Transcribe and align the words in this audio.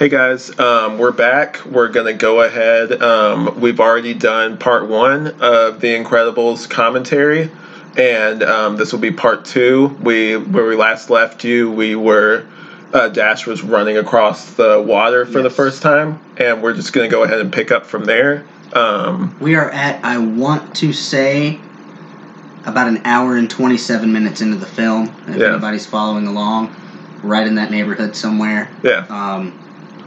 Hey 0.00 0.08
guys, 0.08 0.58
um, 0.58 0.96
we're 0.96 1.12
back. 1.12 1.62
We're 1.66 1.90
gonna 1.90 2.14
go 2.14 2.40
ahead. 2.40 3.02
Um, 3.02 3.60
we've 3.60 3.80
already 3.80 4.14
done 4.14 4.56
part 4.56 4.88
one 4.88 5.26
of 5.42 5.82
the 5.82 5.88
Incredibles 5.88 6.66
commentary, 6.70 7.50
and 7.98 8.42
um, 8.42 8.76
this 8.76 8.92
will 8.92 8.98
be 8.98 9.10
part 9.10 9.44
two. 9.44 9.88
We 10.02 10.38
where 10.38 10.64
we 10.64 10.74
last 10.74 11.10
left 11.10 11.44
you, 11.44 11.70
we 11.70 11.96
were 11.96 12.46
uh, 12.94 13.10
Dash 13.10 13.46
was 13.46 13.62
running 13.62 13.98
across 13.98 14.54
the 14.54 14.80
water 14.80 15.26
for 15.26 15.42
the 15.42 15.50
first 15.50 15.82
time, 15.82 16.18
and 16.38 16.62
we're 16.62 16.72
just 16.72 16.94
gonna 16.94 17.08
go 17.08 17.24
ahead 17.24 17.40
and 17.40 17.52
pick 17.52 17.70
up 17.70 17.84
from 17.84 18.06
there. 18.06 18.46
Um, 18.72 19.36
We 19.38 19.54
are 19.54 19.68
at, 19.68 20.02
I 20.02 20.16
want 20.16 20.76
to 20.76 20.94
say, 20.94 21.60
about 22.64 22.88
an 22.88 23.02
hour 23.04 23.36
and 23.36 23.50
27 23.50 24.10
minutes 24.10 24.40
into 24.40 24.56
the 24.56 24.64
film. 24.64 25.14
If 25.28 25.36
Yeah. 25.36 25.48
anybody's 25.48 25.84
following 25.84 26.26
along, 26.26 26.74
right 27.22 27.46
in 27.46 27.56
that 27.56 27.70
neighborhood 27.70 28.16
somewhere. 28.16 28.70
yeah, 28.82 29.04
Um, 29.10 29.52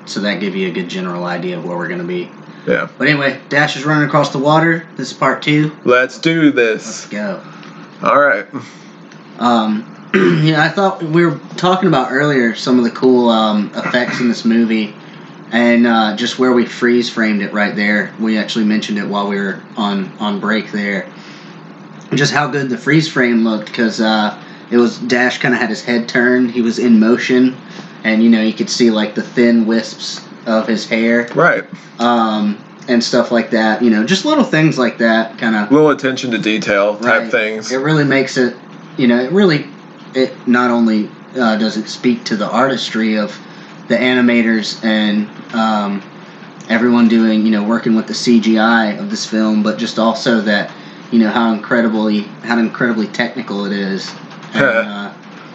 so 0.05 0.21
that 0.21 0.39
give 0.39 0.55
you 0.55 0.67
a 0.67 0.71
good 0.71 0.89
general 0.89 1.25
idea 1.25 1.57
of 1.57 1.65
where 1.65 1.77
we're 1.77 1.87
going 1.87 2.01
to 2.01 2.07
be. 2.07 2.29
yeah. 2.67 2.89
But 2.97 3.07
anyway, 3.07 3.39
Dash 3.49 3.75
is 3.75 3.85
running 3.85 4.07
across 4.07 4.31
the 4.31 4.39
water. 4.39 4.87
This 4.95 5.11
is 5.11 5.17
part 5.17 5.41
two. 5.41 5.75
Let's 5.85 6.19
do 6.19 6.51
this. 6.51 6.85
Let's 6.85 7.07
go. 7.07 7.43
All 8.03 8.19
right. 8.19 8.45
Um, 9.39 9.89
yeah, 10.43 10.61
I 10.61 10.69
thought 10.69 11.01
we 11.01 11.25
were 11.25 11.39
talking 11.57 11.87
about 11.87 12.11
earlier 12.11 12.53
some 12.53 12.77
of 12.77 12.83
the 12.83 12.91
cool 12.91 13.29
um, 13.29 13.71
effects 13.75 14.19
in 14.19 14.27
this 14.27 14.45
movie, 14.45 14.93
and 15.51 15.87
uh, 15.87 16.15
just 16.15 16.37
where 16.37 16.53
we 16.53 16.65
freeze 16.65 17.09
framed 17.09 17.41
it 17.41 17.51
right 17.53 17.75
there. 17.75 18.13
We 18.19 18.37
actually 18.37 18.65
mentioned 18.65 18.99
it 18.99 19.07
while 19.07 19.27
we 19.27 19.37
were 19.37 19.63
on 19.75 20.11
on 20.19 20.39
break 20.39 20.71
there. 20.71 21.11
Just 22.13 22.31
how 22.31 22.47
good 22.47 22.69
the 22.69 22.77
freeze 22.77 23.11
frame 23.11 23.43
looked 23.43 23.65
because 23.65 23.99
uh, 23.99 24.39
it 24.69 24.77
was 24.77 24.99
Dash 24.99 25.39
kind 25.39 25.53
of 25.53 25.59
had 25.59 25.69
his 25.69 25.83
head 25.83 26.07
turned. 26.07 26.51
He 26.51 26.61
was 26.61 26.77
in 26.77 26.99
motion, 26.99 27.57
and 28.03 28.23
you 28.23 28.29
know 28.29 28.41
you 28.41 28.53
could 28.53 28.69
see 28.69 28.91
like 28.91 29.15
the 29.15 29.21
thin 29.23 29.65
wisps 29.65 30.25
of 30.45 30.67
his 30.67 30.87
hair 30.87 31.27
Right. 31.35 31.63
um, 31.99 32.57
and 32.87 33.01
stuff 33.03 33.31
like 33.31 33.51
that. 33.51 33.81
You 33.81 33.89
know, 33.89 34.05
just 34.05 34.25
little 34.25 34.43
things 34.43 34.77
like 34.77 34.97
that 34.97 35.37
kind 35.37 35.55
of 35.55 35.71
Little 35.71 35.89
attention 35.91 36.31
to 36.31 36.37
detail 36.37 36.97
type 36.97 37.21
Right. 37.23 37.31
things. 37.31 37.71
it 37.71 37.77
really 37.77 38.03
makes 38.03 38.37
it 38.37 38.55
you 38.97 39.07
know 39.07 39.19
it 39.19 39.31
really 39.31 39.67
it 40.13 40.47
not 40.47 40.69
only 40.69 41.09
uh, 41.35 41.55
does 41.57 41.77
it 41.77 41.87
speak 41.87 42.23
to 42.25 42.35
the 42.35 42.47
artistry 42.47 43.17
of 43.17 43.35
the 43.87 43.95
animators 43.95 44.83
and 44.83 45.27
um, 45.55 46.01
everyone 46.69 47.07
doing 47.07 47.43
you 47.45 47.51
know 47.51 47.63
working 47.63 47.95
with 47.95 48.05
the 48.07 48.13
cgi 48.13 48.99
of 48.99 49.09
this 49.09 49.25
film 49.25 49.63
but 49.63 49.77
just 49.79 49.97
also 49.97 50.39
that 50.41 50.71
you 51.11 51.17
know 51.19 51.29
how 51.29 51.51
incredibly 51.51 52.21
how 52.43 52.57
incredibly 52.59 53.07
technical 53.07 53.65
it 53.65 53.71
is 53.73 54.13
and, 54.53 54.63
uh, 54.63 55.02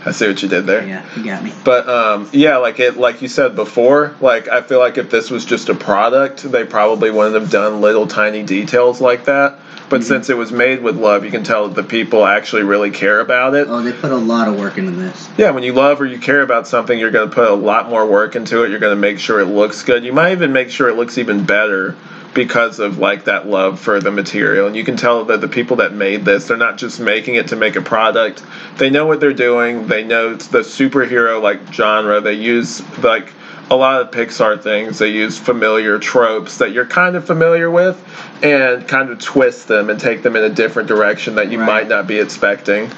I 0.07 0.13
see 0.13 0.27
what 0.27 0.43
you 0.43 0.49
did 0.49 0.67
there. 0.67 0.87
yeah 0.87 1.05
you 1.17 1.25
got 1.25 1.43
me 1.43 1.53
But 1.65 1.89
um, 1.89 2.29
yeah, 2.33 2.57
like 2.57 2.79
it, 2.81 2.97
like 2.97 3.21
you 3.23 3.29
said 3.29 3.55
before, 3.57 4.15
like 4.21 4.49
I 4.49 4.63
feel 4.63 4.79
like 4.79 4.99
if 4.99 5.11
this 5.11 5.31
was 5.31 5.45
just 5.45 5.69
a 5.69 5.75
product, 5.75 6.43
they 6.51 6.65
probably 6.65 7.11
wouldn't 7.11 7.35
have 7.41 7.51
done 7.51 7.81
little 7.81 8.07
tiny 8.07 8.43
details 8.43 9.01
like 9.01 9.25
that. 9.27 9.59
But 9.91 10.01
Mhm. 10.01 10.05
since 10.05 10.29
it 10.29 10.37
was 10.37 10.53
made 10.53 10.83
with 10.83 10.97
love, 10.97 11.25
you 11.25 11.31
can 11.31 11.43
tell 11.43 11.67
that 11.67 11.75
the 11.75 11.83
people 11.83 12.27
actually 12.27 12.63
really 12.63 12.91
care 12.91 13.21
about 13.21 13.55
it. 13.55 13.69
oh 13.71 13.81
they 13.83 13.93
put 13.93 14.13
a 14.13 14.17
lot 14.17 14.47
of 14.47 14.59
work 14.59 14.77
into 14.79 14.91
this 14.93 15.29
Yeah, 15.39 15.51
when 15.51 15.63
you 15.63 15.73
love 15.73 16.01
or 16.01 16.07
you 16.07 16.19
care 16.19 16.43
about 16.43 16.67
something, 16.69 16.99
you're 16.99 17.11
going 17.11 17.29
to 17.29 17.35
put 17.35 17.49
a 17.49 17.55
lot 17.55 17.89
more 17.89 18.07
work 18.07 18.37
into 18.37 18.63
it. 18.65 18.71
You're 18.71 18.81
going 18.81 18.95
to 18.95 19.01
make 19.01 19.19
sure 19.19 19.41
it 19.41 19.47
looks 19.47 19.83
good. 19.83 20.05
You 20.05 20.13
might 20.13 20.33
even 20.33 20.53
make 20.53 20.71
sure 20.71 20.89
it 20.89 20.95
looks 20.97 21.17
even 21.19 21.45
better 21.45 21.95
because 22.35 22.79
of 22.79 22.99
like 22.99 23.25
that 23.25 23.47
love 23.47 23.81
for 23.81 24.01
the 24.01 24.11
material. 24.11 24.67
And 24.67 24.77
you 24.77 24.85
can 24.85 24.97
tell 24.97 25.25
that 25.25 25.41
the 25.41 25.49
people 25.49 25.77
that 25.79 25.93
made 25.93 26.25
this, 26.25 26.49
they're 26.49 26.57
not 26.57 26.79
just 26.79 27.01
making 27.01 27.35
it 27.35 27.49
to 27.49 27.57
make 27.57 27.77
a 27.77 27.81
product. 27.83 28.43
They 28.77 28.91
know 28.91 29.07
what 29.07 29.21
they're 29.21 29.33
doing. 29.33 29.87
They 29.89 30.05
know 30.05 30.33
it's 30.33 30.49
the 30.49 30.59
superhero 30.61 31.43
like 31.43 31.73
genre. 31.73 32.21
They 32.21 32.35
use 32.35 32.81
like 32.99 33.33
a 33.71 33.77
lot 33.77 34.01
of 34.01 34.11
Pixar 34.11 34.63
things. 34.63 34.99
They 34.99 35.11
use 35.11 35.39
familiar 35.39 35.99
tropes 35.99 36.59
that 36.59 36.73
you're 36.73 36.87
kind 36.87 37.17
of 37.17 37.27
familiar 37.27 37.71
with 37.71 38.03
and 38.43 38.87
kind 38.87 39.11
of 39.11 39.19
twist 39.19 39.69
them 39.69 39.91
and 39.91 39.99
take 40.01 40.23
them 40.23 40.37
in 40.37 40.45
a 40.45 40.51
different 40.51 40.89
direction 40.89 41.35
that 41.37 41.51
you 41.51 41.59
Right. 41.59 41.67
might 41.67 41.89
not 41.89 42.07
be 42.07 42.19
expecting. 42.19 42.91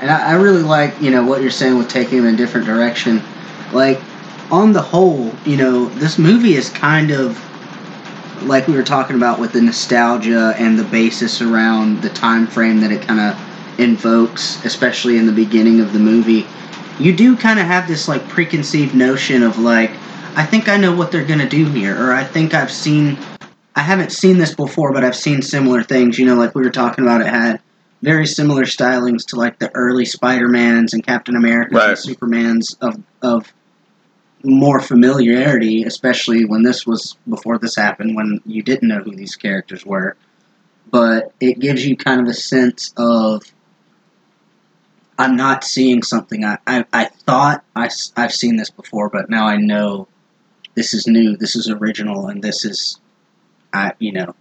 And 0.00 0.10
I, 0.10 0.30
I 0.30 0.32
really 0.34 0.62
like, 0.62 1.00
you 1.00 1.10
know, 1.10 1.24
what 1.26 1.42
you're 1.42 1.50
saying 1.50 1.76
with 1.76 1.88
taking 1.88 2.18
them 2.18 2.28
in 2.28 2.34
a 2.34 2.36
different 2.36 2.66
direction. 2.66 3.22
Like, 3.72 4.00
on 4.50 4.72
the 4.72 4.80
whole, 4.80 5.30
you 5.44 5.56
know, 5.56 5.86
this 5.86 6.18
movie 6.18 6.54
is 6.54 6.70
kind 6.70 7.10
of 7.10 7.36
like 8.42 8.66
we 8.66 8.74
were 8.74 8.82
talking 8.82 9.16
about 9.16 9.38
with 9.38 9.52
the 9.52 9.60
nostalgia 9.60 10.54
and 10.58 10.78
the 10.78 10.84
basis 10.84 11.40
around 11.40 12.02
the 12.02 12.10
time 12.10 12.46
frame 12.46 12.80
that 12.80 12.90
it 12.92 13.02
kind 13.02 13.20
of 13.20 13.80
invokes, 13.80 14.64
especially 14.64 15.18
in 15.18 15.26
the 15.26 15.32
beginning 15.32 15.80
of 15.80 15.92
the 15.92 15.98
movie. 15.98 16.46
You 16.98 17.14
do 17.14 17.36
kind 17.36 17.58
of 17.60 17.66
have 17.66 17.86
this 17.86 18.08
like 18.08 18.26
preconceived 18.28 18.94
notion 18.94 19.42
of 19.42 19.58
like, 19.58 19.90
I 20.36 20.44
think 20.44 20.68
I 20.68 20.76
know 20.76 20.94
what 20.94 21.12
they're 21.12 21.24
gonna 21.24 21.48
do 21.48 21.66
here, 21.66 21.96
or 21.96 22.12
I 22.12 22.24
think 22.24 22.54
I've 22.54 22.72
seen. 22.72 23.16
I 23.76 23.82
haven't 23.82 24.10
seen 24.10 24.38
this 24.38 24.54
before, 24.54 24.92
but 24.92 25.04
I've 25.04 25.14
seen 25.16 25.40
similar 25.40 25.82
things. 25.84 26.18
You 26.18 26.26
know, 26.26 26.34
like 26.34 26.54
we 26.54 26.62
were 26.64 26.70
talking 26.70 27.04
about, 27.04 27.20
it 27.20 27.28
had 27.28 27.60
very 28.02 28.26
similar 28.26 28.64
stylings 28.64 29.24
to 29.26 29.36
like 29.36 29.58
the 29.60 29.70
early 29.74 30.04
Spider-Mans 30.04 30.94
and 30.94 31.04
Captain 31.04 31.36
Americas 31.36 31.74
Right. 31.74 31.88
and 31.90 31.98
Supermans 31.98 32.76
of 32.80 33.00
of 33.22 33.52
more 34.44 34.80
familiarity, 34.80 35.82
especially 35.84 36.44
when 36.44 36.62
this 36.62 36.86
was 36.86 37.16
before 37.28 37.58
this 37.58 37.74
happened, 37.76 38.14
when 38.16 38.40
you 38.46 38.62
didn't 38.62 38.88
know 38.88 39.00
who 39.00 39.14
these 39.14 39.36
characters 39.36 39.84
were. 39.84 40.16
But 40.90 41.32
it 41.40 41.58
gives 41.58 41.86
you 41.86 41.96
kind 41.96 42.20
of 42.20 42.28
a 42.28 42.34
sense 42.34 42.92
of 42.96 43.42
I'm 45.18 45.36
not 45.36 45.64
seeing 45.64 46.02
something 46.02 46.44
I, 46.44 46.58
I, 46.66 46.84
I 46.92 47.04
thought 47.06 47.64
I, 47.74 47.90
I've 48.16 48.32
seen 48.32 48.56
this 48.56 48.70
before, 48.70 49.08
but 49.08 49.28
now 49.28 49.46
I 49.46 49.56
know 49.56 50.06
this 50.74 50.94
is 50.94 51.06
new, 51.08 51.36
this 51.36 51.56
is 51.56 51.68
original, 51.68 52.28
and 52.28 52.42
this 52.42 52.64
is, 52.64 53.00
I 53.72 53.92
you 53.98 54.12
know, 54.12 54.34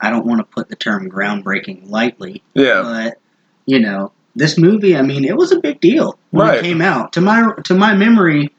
I 0.00 0.10
don't 0.10 0.26
want 0.26 0.40
to 0.40 0.44
put 0.44 0.68
the 0.68 0.76
term 0.76 1.10
groundbreaking 1.10 1.88
lightly, 1.88 2.42
Yeah. 2.54 2.82
but 2.82 3.18
you 3.64 3.78
know 3.78 4.10
this 4.34 4.58
movie 4.58 4.96
i 4.96 5.02
mean 5.02 5.24
it 5.24 5.36
was 5.36 5.52
a 5.52 5.60
big 5.60 5.78
deal 5.80 6.18
when 6.32 6.48
Right. 6.48 6.58
it 6.58 6.62
came 6.62 6.80
out 6.82 7.12
to 7.12 7.20
my 7.20 7.52
to 7.64 7.74
my 7.74 7.94
memory 7.94 8.50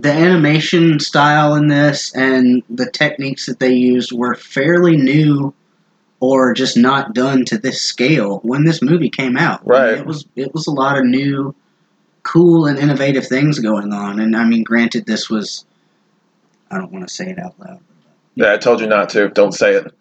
the 0.00 0.12
animation 0.12 0.98
style 1.00 1.54
in 1.54 1.68
this 1.68 2.14
and 2.14 2.62
the 2.70 2.90
techniques 2.90 3.46
that 3.46 3.58
they 3.60 3.72
used 3.74 4.12
were 4.12 4.34
fairly 4.34 4.96
new 4.96 5.52
or 6.20 6.52
just 6.54 6.76
not 6.76 7.14
done 7.14 7.44
to 7.46 7.58
this 7.58 7.80
scale 7.82 8.38
when 8.42 8.64
this 8.64 8.82
movie 8.82 9.10
came 9.10 9.36
out 9.36 9.60
I 9.60 9.62
mean, 9.62 9.70
Right. 9.70 9.98
it 9.98 10.06
was 10.06 10.26
it 10.36 10.54
was 10.54 10.66
a 10.66 10.70
lot 10.72 10.98
of 10.98 11.04
new 11.04 11.54
cool 12.22 12.66
and 12.66 12.78
innovative 12.78 13.26
things 13.26 13.58
going 13.58 13.92
on 13.92 14.20
and 14.20 14.36
i 14.36 14.44
mean 14.44 14.62
granted 14.62 15.06
this 15.06 15.30
was 15.30 15.64
i 16.70 16.76
don't 16.78 16.92
want 16.92 17.06
to 17.08 17.12
say 17.14 17.30
it 17.30 17.38
out 17.38 17.58
loud 17.58 17.80
Yeah, 18.36 18.52
I 18.52 18.58
told 18.58 18.80
you 18.80 18.86
not 18.86 19.08
to. 19.10 19.28
Don't 19.28 19.52
say 19.52 19.74
it. 19.74 19.92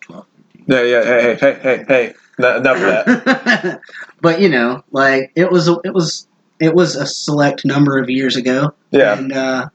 12, 0.00 0.24
13. 0.58 0.64
Yeah, 0.66 0.82
yeah. 0.82 1.04
Hey, 1.04 1.34
hey, 1.34 1.36
hey, 1.36 1.58
hey, 1.62 1.84
hey. 1.86 2.14
No, 2.38 2.56
enough 2.56 2.76
of 2.76 3.24
that. 3.24 3.80
but 4.22 4.40
you 4.40 4.48
know, 4.48 4.82
like 4.90 5.30
it 5.36 5.50
was 5.52 5.68
it 5.84 5.92
was 5.94 6.26
it 6.60 6.74
was 6.74 6.96
a 6.96 7.06
select 7.06 7.64
number 7.64 7.98
of 7.98 8.10
years 8.10 8.36
ago. 8.36 8.74
Yeah. 8.90 9.18
And 9.18 9.32
uh, 9.32 9.68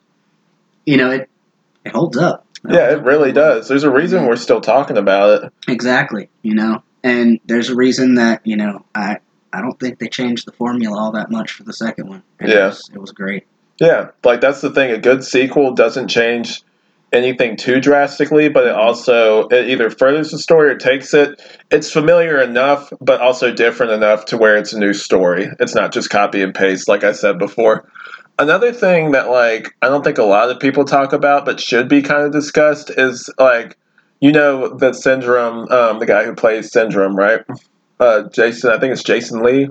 you 0.85 0.97
know, 0.97 1.11
it 1.11 1.29
it 1.85 1.91
holds 1.91 2.17
up. 2.17 2.45
Yeah, 2.67 2.91
it 2.91 3.03
really 3.03 3.31
does. 3.31 3.67
There's 3.67 3.83
a 3.83 3.89
reason 3.91 4.27
we're 4.27 4.35
still 4.35 4.61
talking 4.61 4.97
about 4.97 5.43
it. 5.43 5.53
Exactly. 5.67 6.29
You 6.43 6.53
know, 6.53 6.83
and 7.03 7.39
there's 7.45 7.69
a 7.69 7.75
reason 7.75 8.15
that 8.15 8.45
you 8.45 8.55
know 8.55 8.85
I 8.93 9.17
I 9.53 9.61
don't 9.61 9.79
think 9.79 9.99
they 9.99 10.07
changed 10.07 10.47
the 10.47 10.51
formula 10.51 10.97
all 10.97 11.11
that 11.13 11.31
much 11.31 11.51
for 11.51 11.63
the 11.63 11.73
second 11.73 12.07
one. 12.07 12.23
And 12.39 12.49
Yeah. 12.49 12.65
It 12.65 12.69
was, 12.69 12.91
it 12.95 12.99
was 12.99 13.11
great. 13.11 13.47
Yeah, 13.79 14.11
like 14.23 14.41
that's 14.41 14.61
the 14.61 14.69
thing. 14.69 14.91
A 14.91 14.99
good 14.99 15.23
sequel 15.23 15.73
doesn't 15.73 16.07
change 16.07 16.61
anything 17.13 17.57
too 17.57 17.79
drastically, 17.79 18.49
but 18.49 18.67
it 18.67 18.73
also 18.73 19.47
it 19.49 19.69
either 19.69 19.89
furthers 19.89 20.31
the 20.31 20.39
story 20.39 20.71
or 20.71 20.77
takes 20.77 21.13
it. 21.13 21.41
It's 21.69 21.91
familiar 21.91 22.41
enough, 22.41 22.91
but 23.01 23.21
also 23.21 23.53
different 23.53 23.91
enough 23.91 24.25
to 24.25 24.37
where 24.37 24.57
it's 24.57 24.73
a 24.73 24.79
new 24.79 24.93
story. 24.93 25.47
It's 25.59 25.75
not 25.75 25.91
just 25.91 26.09
copy 26.09 26.41
and 26.41 26.53
paste, 26.53 26.87
like 26.87 27.03
I 27.03 27.11
said 27.11 27.37
before. 27.37 27.89
Another 28.39 28.71
thing 28.71 29.11
that 29.11 29.29
like 29.29 29.75
I 29.81 29.87
don't 29.87 30.03
think 30.03 30.17
a 30.17 30.23
lot 30.23 30.49
of 30.49 30.59
people 30.59 30.85
talk 30.85 31.13
about, 31.13 31.45
but 31.45 31.59
should 31.59 31.87
be 31.87 32.01
kind 32.01 32.23
of 32.23 32.31
discussed, 32.31 32.89
is 32.91 33.29
like 33.37 33.77
you 34.19 34.31
know 34.31 34.75
the 34.75 34.93
syndrome, 34.93 35.67
um, 35.69 35.99
the 35.99 36.05
guy 36.05 36.23
who 36.23 36.33
plays 36.33 36.71
syndrome, 36.71 37.15
right? 37.15 37.41
Uh, 37.99 38.23
Jason, 38.29 38.71
I 38.71 38.79
think 38.79 38.93
it's 38.93 39.03
Jason 39.03 39.43
Lee, 39.43 39.69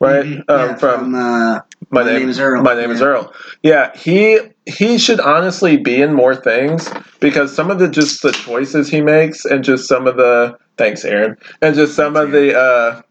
right? 0.00 0.24
Mhm. 0.24 0.44
Um, 0.48 0.58
Yeah, 0.70 0.74
from 0.76 1.14
uh, 1.14 1.18
my, 1.18 1.60
My 1.90 2.04
name, 2.04 2.20
Name 2.20 2.28
is 2.28 2.38
Earl. 2.40 2.62
My 2.62 2.74
name 2.74 2.90
is 2.90 3.00
Yeah. 3.00 3.06
Earl. 3.06 3.32
Yeah, 3.62 3.90
he 3.96 4.38
he 4.66 4.98
should 4.98 5.20
honestly 5.20 5.76
be 5.76 6.00
in 6.02 6.12
more 6.14 6.34
things 6.34 6.90
because 7.20 7.54
some 7.54 7.70
of 7.70 7.78
the 7.78 7.88
just 7.88 8.22
the 8.22 8.32
choices 8.32 8.88
he 8.88 9.00
makes 9.00 9.44
and 9.44 9.64
just 9.64 9.88
some 9.88 10.06
of 10.06 10.16
the 10.16 10.56
thanks 10.76 11.04
Aaron 11.04 11.36
and 11.62 11.74
just 11.74 11.94
some 11.96 12.16
of 12.16 12.30
the 12.32 12.56
uh 12.56 13.02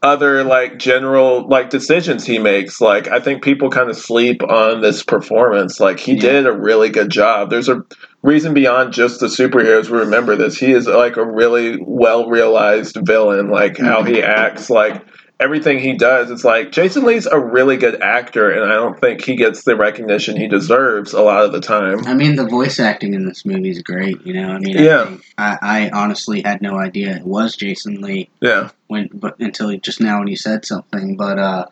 other 0.00 0.44
like 0.44 0.78
general 0.78 1.48
like 1.48 1.70
decisions 1.70 2.24
he 2.24 2.38
makes 2.38 2.80
like 2.80 3.08
i 3.08 3.18
think 3.18 3.42
people 3.42 3.68
kind 3.68 3.90
of 3.90 3.96
sleep 3.96 4.40
on 4.44 4.80
this 4.80 5.02
performance 5.02 5.80
like 5.80 5.98
he 5.98 6.12
Yeah. 6.14 6.20
did 6.20 6.46
a 6.46 6.52
really 6.52 6.88
good 6.88 7.10
job 7.10 7.50
there's 7.50 7.68
a 7.68 7.82
reason 8.22 8.54
beyond 8.54 8.92
just 8.92 9.18
the 9.18 9.26
superheroes 9.26 9.90
we 9.90 9.98
remember 9.98 10.36
this 10.36 10.56
he 10.56 10.70
is 10.70 10.86
like 10.86 11.16
a 11.16 11.26
really 11.26 11.78
well 11.80 12.28
realized 12.28 12.96
villain 13.02 13.48
like 13.50 13.76
how 13.78 14.04
he 14.04 14.22
acts 14.22 14.70
like 14.70 15.04
everything 15.40 15.78
he 15.78 15.94
does, 15.94 16.30
it's 16.30 16.44
like 16.44 16.72
Jason 16.72 17.04
Lee's 17.04 17.26
a 17.26 17.38
really 17.38 17.76
good 17.76 18.02
actor, 18.02 18.50
and 18.50 18.70
I 18.70 18.74
don't 18.74 19.00
think 19.00 19.24
he 19.24 19.36
gets 19.36 19.64
the 19.64 19.76
recognition 19.76 20.36
he 20.36 20.48
deserves 20.48 21.12
a 21.12 21.22
lot 21.22 21.44
of 21.44 21.52
the 21.52 21.60
time. 21.60 22.06
I 22.06 22.14
mean, 22.14 22.36
the 22.36 22.46
voice 22.46 22.80
acting 22.80 23.14
in 23.14 23.26
this 23.26 23.44
movie 23.44 23.70
is 23.70 23.82
great. 23.82 24.20
You 24.26 24.34
know, 24.34 24.48
I 24.50 24.58
mean, 24.58 24.78
Yeah. 24.78 25.16
I, 25.36 25.58
I, 25.62 25.86
I 25.86 25.90
honestly 25.90 26.42
had 26.42 26.60
no 26.60 26.76
idea 26.78 27.16
it 27.16 27.24
was 27.24 27.56
Jason 27.56 28.00
Lee 28.00 28.28
Yeah, 28.40 28.70
when, 28.88 29.08
but 29.14 29.38
until 29.38 29.76
just 29.78 30.00
now 30.00 30.18
when 30.18 30.28
you 30.28 30.36
said 30.36 30.64
something. 30.64 31.16
But 31.16 31.38
uh, 31.38 31.66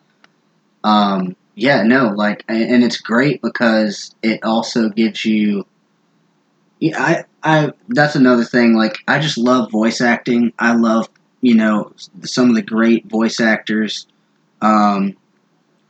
um, 0.85 1.37
yeah, 1.55 1.83
no, 1.83 2.09
like, 2.11 2.45
and, 2.49 2.63
and 2.63 2.85
it's 2.85 2.99
great 2.99 3.43
because 3.43 4.15
it 4.23 4.45
also 4.45 4.89
gives 4.91 5.25
you. 5.25 5.67
Yeah, 6.79 7.03
I, 7.03 7.25
I. 7.43 7.73
That's 7.89 8.15
another 8.15 8.45
thing. 8.45 8.75
Like, 8.75 8.99
I 9.09 9.19
just 9.19 9.39
love 9.39 9.71
voice 9.71 10.03
acting. 10.03 10.53
I 10.59 10.75
love, 10.75 11.09
you 11.41 11.55
know, 11.55 11.93
some 12.23 12.49
of 12.49 12.55
the 12.57 12.63
great 12.63 13.07
voice 13.07 13.41
actors. 13.41 14.07
Um, 14.61 15.17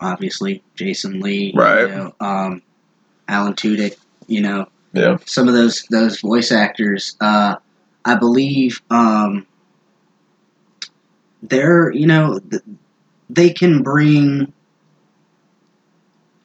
obviously, 0.01 0.63
Jason 0.75 1.21
Lee. 1.21 1.53
Right. 1.55 1.83
You 1.83 1.89
know, 1.89 2.15
um, 2.21 2.63
Alan 3.29 3.55
Tudyk. 3.55 3.97
You 4.27 4.41
know, 4.41 4.69
yeah, 4.93 5.19
some 5.25 5.47
of 5.49 5.55
those 5.55 5.85
those 5.91 6.21
voice 6.21 6.51
actors. 6.51 7.17
Uh, 7.21 7.57
I 8.05 8.17
believe 8.17 8.83
um, 8.91 9.47
they're 11.43 11.93
you 11.93 12.07
know 12.07 12.41
they 13.31 13.51
can 13.51 13.83
bring 13.83 14.53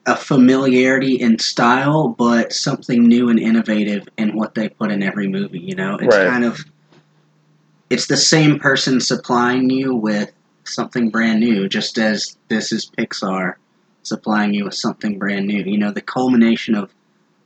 a 0.05 0.15
familiarity 0.15 1.15
in 1.15 1.37
style, 1.37 2.09
but 2.09 2.51
something 2.53 3.07
new 3.07 3.29
and 3.29 3.39
innovative 3.39 4.07
in 4.17 4.35
what 4.35 4.55
they 4.55 4.67
put 4.69 4.91
in 4.91 5.03
every 5.03 5.27
movie. 5.27 5.59
You 5.59 5.75
know, 5.75 5.95
it's 5.95 6.15
Right. 6.15 6.27
kind 6.27 6.43
of 6.43 6.63
it's 7.91 8.07
the 8.07 8.15
same 8.15 8.57
person 8.57 9.01
supplying 9.01 9.69
you 9.69 9.93
with 9.93 10.31
something 10.63 11.09
brand 11.09 11.41
new, 11.41 11.67
just 11.67 11.97
as 11.97 12.37
this 12.47 12.71
is 12.71 12.89
Pixar 12.97 13.55
supplying 14.03 14.53
you 14.53 14.63
with 14.63 14.75
something 14.75 15.19
brand 15.19 15.45
new. 15.45 15.61
You 15.61 15.77
know, 15.77 15.91
the 15.91 16.01
culmination 16.01 16.73
of 16.73 16.93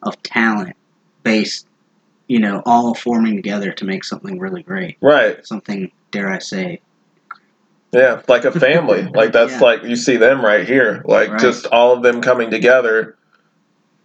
of 0.04 0.22
talent 0.22 0.76
based, 1.24 1.68
you 2.28 2.40
know, 2.40 2.62
all 2.64 2.94
forming 2.94 3.36
together 3.36 3.72
to 3.72 3.86
make 3.86 4.04
something 4.04 4.38
really 4.38 4.62
great. 4.62 4.98
right. 5.02 5.44
Something, 5.46 5.92
dare 6.12 6.30
I 6.32 6.38
say, 6.38 6.80
Yeah, 7.92 8.22
like 8.28 8.46
a 8.46 8.52
family. 8.52 9.02
like 9.16 9.32
that's 9.32 9.54
Yeah. 9.54 9.60
like 9.62 9.84
you 9.84 9.96
see 9.96 10.18
them 10.18 10.46
right 10.46 10.68
here. 10.68 11.02
Like 11.06 11.32
Right. 11.32 11.40
just 11.40 11.66
all 11.66 11.94
of 11.94 12.04
them 12.04 12.22
coming 12.22 12.52
together 12.52 13.18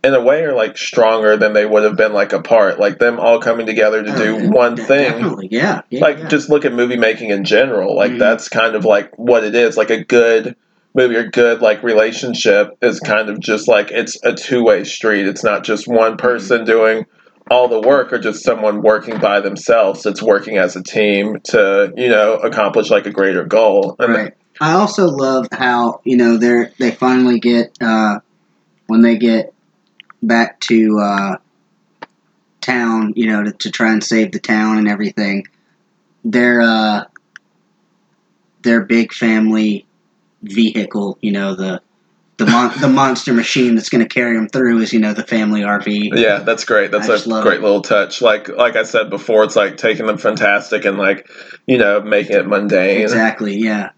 in 0.03 0.15
a 0.15 0.21
way 0.21 0.43
are 0.45 0.55
like 0.55 0.79
stronger 0.79 1.37
than 1.37 1.53
they 1.53 1.67
would 1.67 1.83
have 1.83 1.97
been 1.97 2.13
like 2.13 2.33
apart. 2.33 2.79
Like 2.79 2.99
them 2.99 3.21
all 3.21 3.39
coming 3.41 3.67
together 3.67 4.03
to 4.03 4.13
do 4.17 4.37
Oh, 4.37 4.49
one 4.49 4.77
thing. 4.77 5.39
Yeah. 5.51 5.83
yeah 5.91 6.01
like 6.01 6.19
yeah. 6.19 6.29
just 6.29 6.49
look 6.49 6.65
at 6.65 6.73
movie 6.73 6.97
making 6.97 7.31
in 7.31 7.45
general 7.45 7.95
like 7.95 8.13
Mhm. 8.13 8.19
that's 8.19 8.49
kind 8.49 8.75
of 8.75 8.85
like 8.85 9.17
what 9.19 9.45
it 9.45 9.55
is 9.55 9.77
like 9.77 9.91
a 9.91 10.03
good 10.03 10.57
movie 10.95 11.17
or 11.17 11.29
good 11.29 11.61
like 11.61 11.83
relationship 11.83 12.71
is 12.83 12.99
kind 13.01 13.29
of 13.29 13.39
just 13.41 13.69
like 13.69 13.91
it's 13.91 14.19
a 14.25 14.33
two-way 14.35 14.85
street 14.85 15.27
it's 15.27 15.45
not 15.45 15.65
just 15.65 15.87
one 15.87 16.17
person 16.17 16.65
doing 16.65 17.05
all 17.51 17.69
the 17.69 17.81
work 17.81 18.13
or 18.13 18.19
just 18.19 18.43
someone 18.43 18.81
working 18.83 19.19
by 19.21 19.41
themselves 19.41 20.07
it's 20.07 20.23
working 20.23 20.57
as 20.57 20.75
a 20.77 20.83
team 20.83 21.37
to 21.45 21.93
you 21.97 22.09
know 22.09 22.35
accomplish 22.37 22.91
like 22.91 23.07
a 23.07 23.11
greater 23.13 23.45
goal 23.45 23.95
and 23.99 24.15
right. 24.15 24.35
I 24.63 24.73
also 24.73 25.07
love 25.07 25.47
how 25.53 26.01
you 26.05 26.17
know 26.17 26.37
they're 26.39 26.73
they 26.79 26.91
finally 26.91 27.39
get 27.39 27.77
uh, 27.81 28.19
when 28.89 29.03
they 29.03 29.17
get 29.17 29.55
back 30.23 30.61
to 30.61 30.99
uh, 30.99 31.37
town, 32.61 33.13
you 33.17 33.27
know, 33.27 33.45
to, 33.45 33.53
to 33.53 33.71
try 33.71 33.93
and 33.93 34.03
save 34.03 34.33
the 34.33 34.39
town 34.41 34.79
and 34.79 34.89
everything. 34.89 35.47
Their 36.25 36.61
uh, 36.61 37.05
their 38.63 38.83
big 38.83 39.13
family 39.13 39.87
vehicle, 40.43 41.19
you 41.21 41.33
know, 41.33 41.55
the 41.55 41.81
the 42.37 42.47
mon- 42.47 42.79
the 42.81 42.89
monster 43.01 43.33
machine 43.33 43.75
that's 43.75 43.89
going 43.89 44.03
to 44.07 44.09
carry 44.09 44.35
them 44.37 44.49
through 44.49 44.81
is 44.81 44.93
you 44.93 44.99
know 45.01 45.13
the 45.13 45.25
family 45.25 45.61
RV. 45.61 46.11
yeah 46.19 46.39
that's 46.39 46.65
great 46.65 46.91
that's 46.91 47.09
a 47.09 47.43
great 47.43 47.59
it. 47.59 47.63
little 47.63 47.83
touch 47.83 48.23
like 48.23 48.49
like 48.49 48.77
i 48.77 48.83
said 48.83 49.11
before 49.11 49.45
it's 49.45 49.57
like 49.57 49.77
taking 49.77 50.07
them 50.07 50.17
fantastic 50.17 50.87
and 50.87 50.97
like 50.97 51.29
you 51.67 51.77
know 51.77 52.01
making 52.01 52.37
it 52.37 52.47
mundane 52.47 53.03
Exactly. 53.03 53.57
Yeah. 53.57 53.91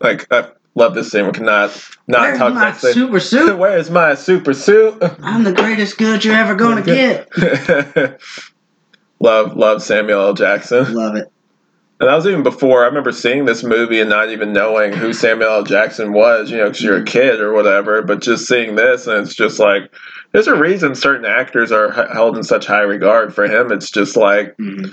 like 0.00 0.26
i 0.32 0.48
love 0.74 0.94
this 0.94 1.10
scene 1.10 1.26
we 1.26 1.32
cannot 1.32 1.70
not 2.06 2.20
Where's 2.22 2.38
talk 2.38 2.54
my 2.54 2.68
about 2.68 2.80
this 2.80 2.94
super 2.94 3.20
suit? 3.20 3.58
Where's 3.58 3.90
my 3.90 4.14
super 4.14 4.52
suit? 4.54 4.98
I'm 5.22 5.44
the 5.44 5.52
greatest 5.52 5.98
good 5.98 6.24
you're 6.24 6.34
ever 6.36 6.54
going 6.54 6.76
to 6.84 6.94
get. 7.36 8.20
love, 9.20 9.56
love 9.56 9.82
Samuel 9.82 10.20
L. 10.20 10.34
Jackson. 10.34 10.92
Love 10.94 11.16
it. 11.16 11.30
And 12.00 12.08
that 12.08 12.16
was 12.16 12.26
even 12.26 12.42
before 12.42 12.82
I 12.82 12.86
remember 12.86 13.12
seeing 13.12 13.44
this 13.44 13.62
movie 13.62 14.00
and 14.00 14.10
not 14.10 14.28
even 14.28 14.52
knowing 14.52 14.92
who 14.92 15.12
Samuel 15.12 15.48
L. 15.50 15.62
Jackson 15.62 16.12
was, 16.12 16.50
you 16.50 16.56
know, 16.58 16.64
because 16.64 16.82
you're 16.82 16.98
a 17.00 17.04
kid 17.04 17.40
or 17.40 17.52
whatever. 17.52 18.02
But 18.02 18.20
just 18.20 18.46
seeing 18.48 18.74
this, 18.74 19.06
and 19.06 19.24
it's 19.24 19.34
just 19.34 19.60
like, 19.60 19.92
there's 20.32 20.48
a 20.48 20.56
reason 20.56 20.96
certain 20.96 21.24
actors 21.24 21.70
are 21.70 21.88
h- 21.92 22.08
held 22.12 22.36
in 22.36 22.42
such 22.42 22.66
high 22.66 22.80
regard. 22.80 23.32
For 23.32 23.44
him, 23.44 23.70
it's 23.70 23.90
just 23.92 24.16
like 24.16 24.56
Mhm. 24.56 24.92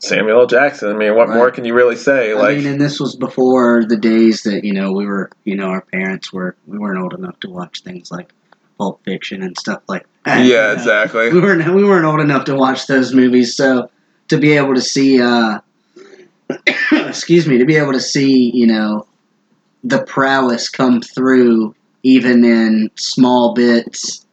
Samuel 0.00 0.40
L. 0.40 0.46
Jackson. 0.46 0.90
I 0.90 0.94
mean, 0.94 1.14
what 1.14 1.28
Right. 1.28 1.36
more 1.36 1.50
can 1.50 1.64
you 1.64 1.74
really 1.74 1.96
say? 1.96 2.32
I 2.32 2.34
Like, 2.34 2.56
mean, 2.58 2.66
and 2.66 2.80
this 2.80 3.00
was 3.00 3.16
before 3.16 3.84
the 3.86 3.96
days 3.96 4.42
that 4.42 4.64
you 4.64 4.72
know 4.72 4.92
we 4.92 5.06
were, 5.06 5.30
you 5.44 5.56
know, 5.56 5.66
our 5.66 5.80
parents 5.82 6.32
were 6.32 6.56
we 6.66 6.78
weren't 6.78 6.98
old 6.98 7.14
enough 7.14 7.38
to 7.40 7.50
watch 7.50 7.82
things 7.82 8.10
like 8.10 8.32
Pulp 8.78 9.00
Fiction 9.04 9.42
and 9.42 9.56
stuff 9.58 9.82
like 9.88 10.06
that. 10.24 10.44
you 10.44 10.52
yeah, 10.54 10.66
know. 10.68 10.72
exactly. 10.72 11.32
We 11.32 11.40
weren't 11.40 11.74
we 11.74 11.84
weren't 11.84 12.04
old 12.04 12.20
enough 12.20 12.44
to 12.46 12.54
watch 12.54 12.86
those 12.86 13.14
movies, 13.14 13.56
so 13.56 13.90
to 14.28 14.38
be 14.38 14.52
able 14.52 14.74
to 14.74 14.80
see, 14.80 15.20
uh, 15.20 15.60
excuse 16.92 17.46
me, 17.46 17.58
to 17.58 17.64
be 17.64 17.76
able 17.76 17.92
to 17.92 18.00
see, 18.00 18.50
you 18.54 18.66
know, 18.66 19.06
the 19.82 20.02
prowess 20.04 20.68
come 20.68 21.00
through 21.00 21.74
even 22.02 22.44
in 22.44 22.90
small 22.96 23.54
bits 23.54 24.23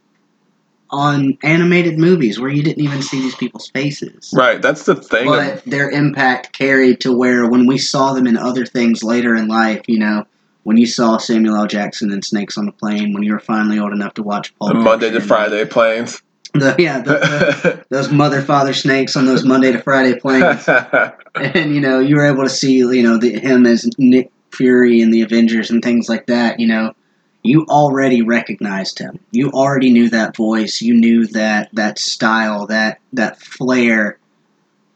on 0.91 1.37
animated 1.43 1.97
movies 1.97 2.39
where 2.39 2.49
you 2.49 2.61
didn't 2.61 2.83
even 2.83 3.01
see 3.01 3.21
these 3.21 3.35
people's 3.35 3.69
faces. 3.69 4.33
Right, 4.35 4.61
that's 4.61 4.85
the 4.85 4.95
thing. 4.95 5.27
But 5.27 5.63
their 5.63 5.89
impact 5.89 6.51
carried 6.51 6.99
to 7.01 7.17
where 7.17 7.47
when 7.47 7.65
we 7.65 7.77
saw 7.77 8.13
them 8.13 8.27
in 8.27 8.37
other 8.37 8.65
things 8.65 9.03
later 9.03 9.35
in 9.35 9.47
life, 9.47 9.83
you 9.87 9.99
know, 9.99 10.25
when 10.63 10.77
you 10.77 10.85
saw 10.85 11.17
Samuel 11.17 11.55
L. 11.55 11.67
Jackson 11.67 12.11
in 12.11 12.21
Snakes 12.21 12.57
on 12.57 12.65
the 12.65 12.71
Plane, 12.71 13.13
when 13.13 13.23
you 13.23 13.33
were 13.33 13.39
finally 13.39 13.79
old 13.79 13.93
enough 13.93 14.13
to 14.15 14.23
watch 14.23 14.55
Pulp 14.59 14.73
the 14.73 14.79
Monday 14.79 15.09
to 15.09 15.21
Friday 15.21 15.65
planes. 15.65 16.21
the, 16.53 16.75
yeah, 16.77 16.99
the, 16.99 17.13
the, 17.13 17.85
those 17.89 18.11
mother 18.11 18.41
father 18.41 18.73
snakes 18.73 19.15
on 19.15 19.25
those 19.25 19.45
Monday 19.45 19.71
to 19.71 19.81
Friday 19.81 20.19
planes, 20.19 20.67
and 21.35 21.73
you 21.73 21.81
know, 21.81 21.99
you 21.99 22.17
were 22.17 22.25
able 22.25 22.43
to 22.43 22.49
see, 22.49 22.75
you 22.75 23.03
know, 23.03 23.17
the, 23.17 23.39
him 23.39 23.65
as 23.65 23.89
Nick 23.97 24.31
Fury 24.51 25.01
in 25.01 25.11
the 25.11 25.21
Avengers 25.21 25.71
and 25.71 25.81
things 25.81 26.09
like 26.09 26.27
that. 26.27 26.59
You 26.59 26.67
know, 26.67 26.93
you 27.43 27.65
already 27.67 28.21
recognized 28.21 28.99
him. 28.99 29.19
You 29.31 29.51
already 29.51 29.91
knew 29.91 30.09
that 30.09 30.35
voice. 30.35 30.81
You 30.81 30.93
knew 30.93 31.25
that 31.27 31.69
that 31.73 31.97
style, 31.99 32.67
that 32.67 32.99
that 33.13 33.41
flair 33.41 34.17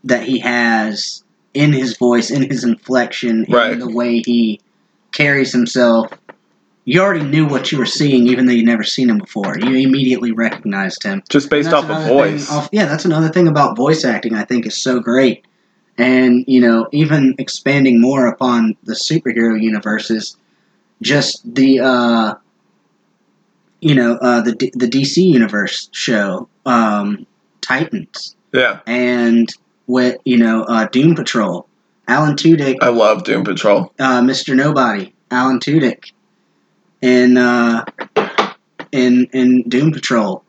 that 0.03 0.24
he 0.24 0.39
has 0.39 1.24
in 1.53 1.74
his 1.74 1.98
voice, 1.98 2.29
in 2.29 2.43
his 2.50 2.63
inflection, 2.63 3.46
Right. 3.50 3.72
in 3.74 3.79
the 3.79 3.89
way 3.89 4.22
he 4.25 4.60
carries 5.12 5.51
himself. 5.51 6.12
You 6.88 7.01
already 7.01 7.24
knew 7.25 7.48
what 7.48 7.72
you 7.72 7.79
were 7.79 7.86
seeing, 7.88 8.27
even 8.27 8.46
though 8.46 8.51
you'd 8.53 8.67
never 8.67 8.84
seen 8.84 9.10
him 9.10 9.17
before. 9.17 9.58
You 9.58 9.74
immediately 9.77 10.31
recognized 10.31 11.01
him. 11.03 11.24
just 11.29 11.50
based 11.50 11.74
off 11.74 11.89
of 11.89 12.05
voice. 12.08 12.48
thing- 12.48 12.58
off- 12.58 12.69
yeah, 12.72 12.86
that's 12.86 13.05
another 13.05 13.29
thing 13.29 13.48
about 13.48 13.75
voice 13.75 14.05
acting 14.05 14.36
I 14.36 14.43
think 14.43 14.67
is 14.67 14.77
so 14.77 15.00
great. 15.00 15.43
And, 15.98 16.43
you 16.48 16.62
know, 16.62 16.88
even 16.91 17.34
expanding 17.39 18.00
more 18.01 18.27
upon 18.27 18.75
the 18.84 18.93
superhero 18.93 19.60
universes, 19.60 20.36
just 21.01 21.41
the, 21.55 21.79
uh, 21.79 22.34
you 23.86 23.94
know, 23.94 24.15
uh, 24.15 24.42
the, 24.42 24.54
D- 24.54 24.72
the 24.74 24.88
DC 24.88 25.18
Universe 25.24 25.89
show, 25.92 26.50
um, 26.65 27.25
Titans, 27.62 28.36
yeah, 28.51 28.80
and 28.88 29.48
with, 29.88 30.18
you 30.25 30.38
know, 30.38 30.63
uh, 30.63 30.88
Doom 30.88 31.13
Patrol, 31.15 31.68
Alan 32.08 32.36
Tudyk, 32.36 32.77
I 32.82 32.89
love 32.89 33.24
Doom 33.24 33.44
Patrol. 33.44 33.94
uh, 34.00 34.22
Mr. 34.22 34.56
Nobody, 34.56 35.13
Alan 35.30 35.60
Tudyk, 35.60 36.12
in 37.01 37.38
uh, 37.38 37.86
in 38.92 39.25
in 39.34 39.63
Doom 39.70 39.92
Patrol. 39.92 40.44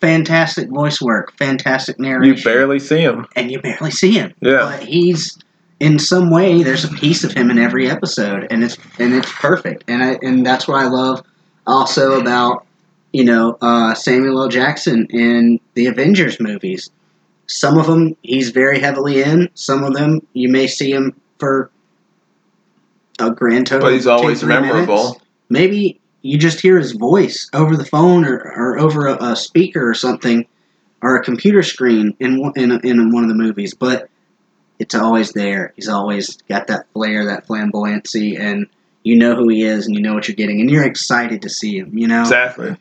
Fantastic 0.00 0.68
voice 0.68 1.00
work, 1.00 1.32
fantastic 1.38 1.98
narration, 1.98 2.36
You 2.36 2.44
barely 2.44 2.78
see 2.78 3.00
him. 3.00 3.26
and 3.36 3.50
you 3.50 3.58
barely 3.62 3.90
see 3.90 4.12
him. 4.12 4.34
Yeah. 4.42 4.76
but 4.78 4.82
he's 4.84 5.38
in 5.80 5.98
some 5.98 6.30
way. 6.30 6.62
There's 6.62 6.84
a 6.84 6.88
piece 6.88 7.24
of 7.24 7.32
him 7.32 7.50
in 7.50 7.58
every 7.58 7.88
episode, 7.90 8.46
and 8.50 8.62
it's 8.62 8.76
and 8.98 9.14
it's 9.14 9.32
perfect. 9.32 9.84
And 9.88 10.02
I 10.04 10.18
and 10.22 10.44
that's 10.44 10.68
what 10.68 10.82
I 10.82 10.88
love 10.88 11.22
also 11.66 12.20
about 12.20 12.66
you 13.14 13.24
know 13.24 13.56
uh, 13.62 13.94
Samuel 13.94 14.42
L. 14.42 14.48
Jackson 14.48 15.06
in 15.08 15.60
the 15.74 15.86
Avengers 15.86 16.40
movies. 16.40 16.90
Some 17.46 17.78
of 17.78 17.86
them 17.86 18.16
he's 18.22 18.50
very 18.50 18.80
heavily 18.80 19.22
in. 19.22 19.48
Some 19.54 19.84
of 19.84 19.94
them 19.94 20.26
you 20.32 20.48
may 20.48 20.66
see 20.66 20.92
him 20.92 21.14
for 21.38 21.70
a 23.20 23.30
grand 23.30 23.68
total. 23.68 23.86
But 23.86 23.94
he's 23.94 24.08
always 24.08 24.42
memorable. 24.42 24.96
minutes. 24.96 25.20
Maybe 25.48 26.00
you 26.22 26.38
just 26.38 26.60
hear 26.60 26.76
his 26.76 26.92
voice 26.92 27.48
over 27.54 27.76
the 27.76 27.84
phone 27.84 28.24
or, 28.24 28.36
or 28.36 28.78
over 28.80 29.06
a, 29.06 29.32
a 29.32 29.36
speaker 29.36 29.88
or 29.88 29.94
something, 29.94 30.46
or 31.00 31.14
a 31.16 31.22
computer 31.22 31.62
screen 31.62 32.16
in 32.18 32.52
in, 32.56 32.72
in 32.84 33.12
one 33.12 33.22
of 33.22 33.28
the 33.28 33.36
movies. 33.36 33.74
But 33.74 34.08
it's 34.80 34.96
always 34.96 35.30
there. 35.32 35.72
He's 35.76 35.88
always 35.88 36.36
got 36.48 36.66
that 36.66 36.86
flair, 36.92 37.26
that 37.26 37.46
flamboyancy, 37.46 38.40
and 38.40 38.66
you 39.04 39.16
know 39.16 39.36
who 39.36 39.48
he 39.50 39.62
is 39.62 39.86
and 39.86 39.94
you 39.94 40.02
know 40.02 40.14
what 40.14 40.26
you're 40.26 40.34
getting 40.34 40.60
and 40.60 40.68
you're 40.68 40.84
excited 40.84 41.42
to 41.42 41.48
see 41.48 41.78
him. 41.78 41.96
You 41.96 42.08
know, 42.08 42.22
Exactly. 42.22 42.76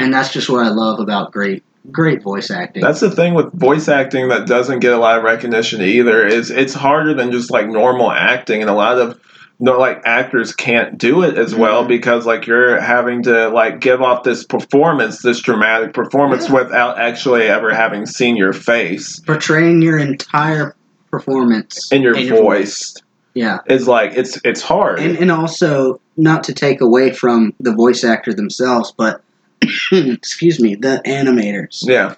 And 0.00 0.12
that's 0.12 0.32
just 0.32 0.48
what 0.48 0.64
I 0.64 0.68
love 0.70 1.00
about 1.00 1.32
great 1.32 1.62
great 1.90 2.22
voice 2.22 2.50
acting. 2.50 2.82
That's 2.82 3.00
the 3.00 3.10
thing 3.10 3.34
with 3.34 3.52
voice 3.52 3.88
acting 3.88 4.28
that 4.28 4.46
doesn't 4.46 4.80
get 4.80 4.92
a 4.92 4.98
lot 4.98 5.16
of 5.18 5.24
recognition 5.24 5.80
either. 5.80 6.26
Is 6.26 6.50
it's 6.50 6.74
harder 6.74 7.14
than 7.14 7.32
just 7.32 7.50
like 7.50 7.66
normal 7.68 8.10
acting, 8.10 8.60
and 8.60 8.68
a 8.70 8.74
lot 8.74 8.98
of 8.98 9.18
no 9.60 9.78
like 9.78 10.02
actors 10.04 10.52
can't 10.54 10.98
do 10.98 11.22
it 11.22 11.36
as 11.38 11.54
well 11.54 11.84
Mhm. 11.84 11.88
because 11.88 12.26
like 12.26 12.46
you're 12.46 12.78
having 12.80 13.22
to 13.24 13.48
like 13.48 13.80
give 13.80 14.00
off 14.02 14.22
this 14.22 14.44
performance, 14.44 15.22
this 15.22 15.40
dramatic 15.40 15.92
performance 15.94 16.48
Yeah. 16.48 16.54
without 16.56 16.98
actually 16.98 17.42
ever 17.48 17.72
having 17.74 18.06
seen 18.06 18.36
your 18.36 18.52
face 18.52 19.18
portraying 19.20 19.82
your 19.82 19.98
entire 19.98 20.74
performance 21.10 21.88
and 21.90 22.02
your 22.04 22.14
in 22.14 22.28
voice. 22.28 22.94
Yeah, 23.34 23.58
Is 23.66 23.86
like 23.88 24.12
it's 24.16 24.38
it's 24.44 24.60
hard. 24.62 24.98
and 25.00 25.16
and 25.18 25.30
also 25.30 26.00
not 26.16 26.42
to 26.44 26.52
take 26.52 26.80
away 26.80 27.12
from 27.12 27.52
the 27.60 27.72
voice 27.72 28.04
actor 28.04 28.32
themselves, 28.34 28.92
but 28.96 29.22
excuse 29.92 30.60
me, 30.60 30.74
the 30.74 31.02
animators, 31.06 31.86
yeah, 31.86 32.14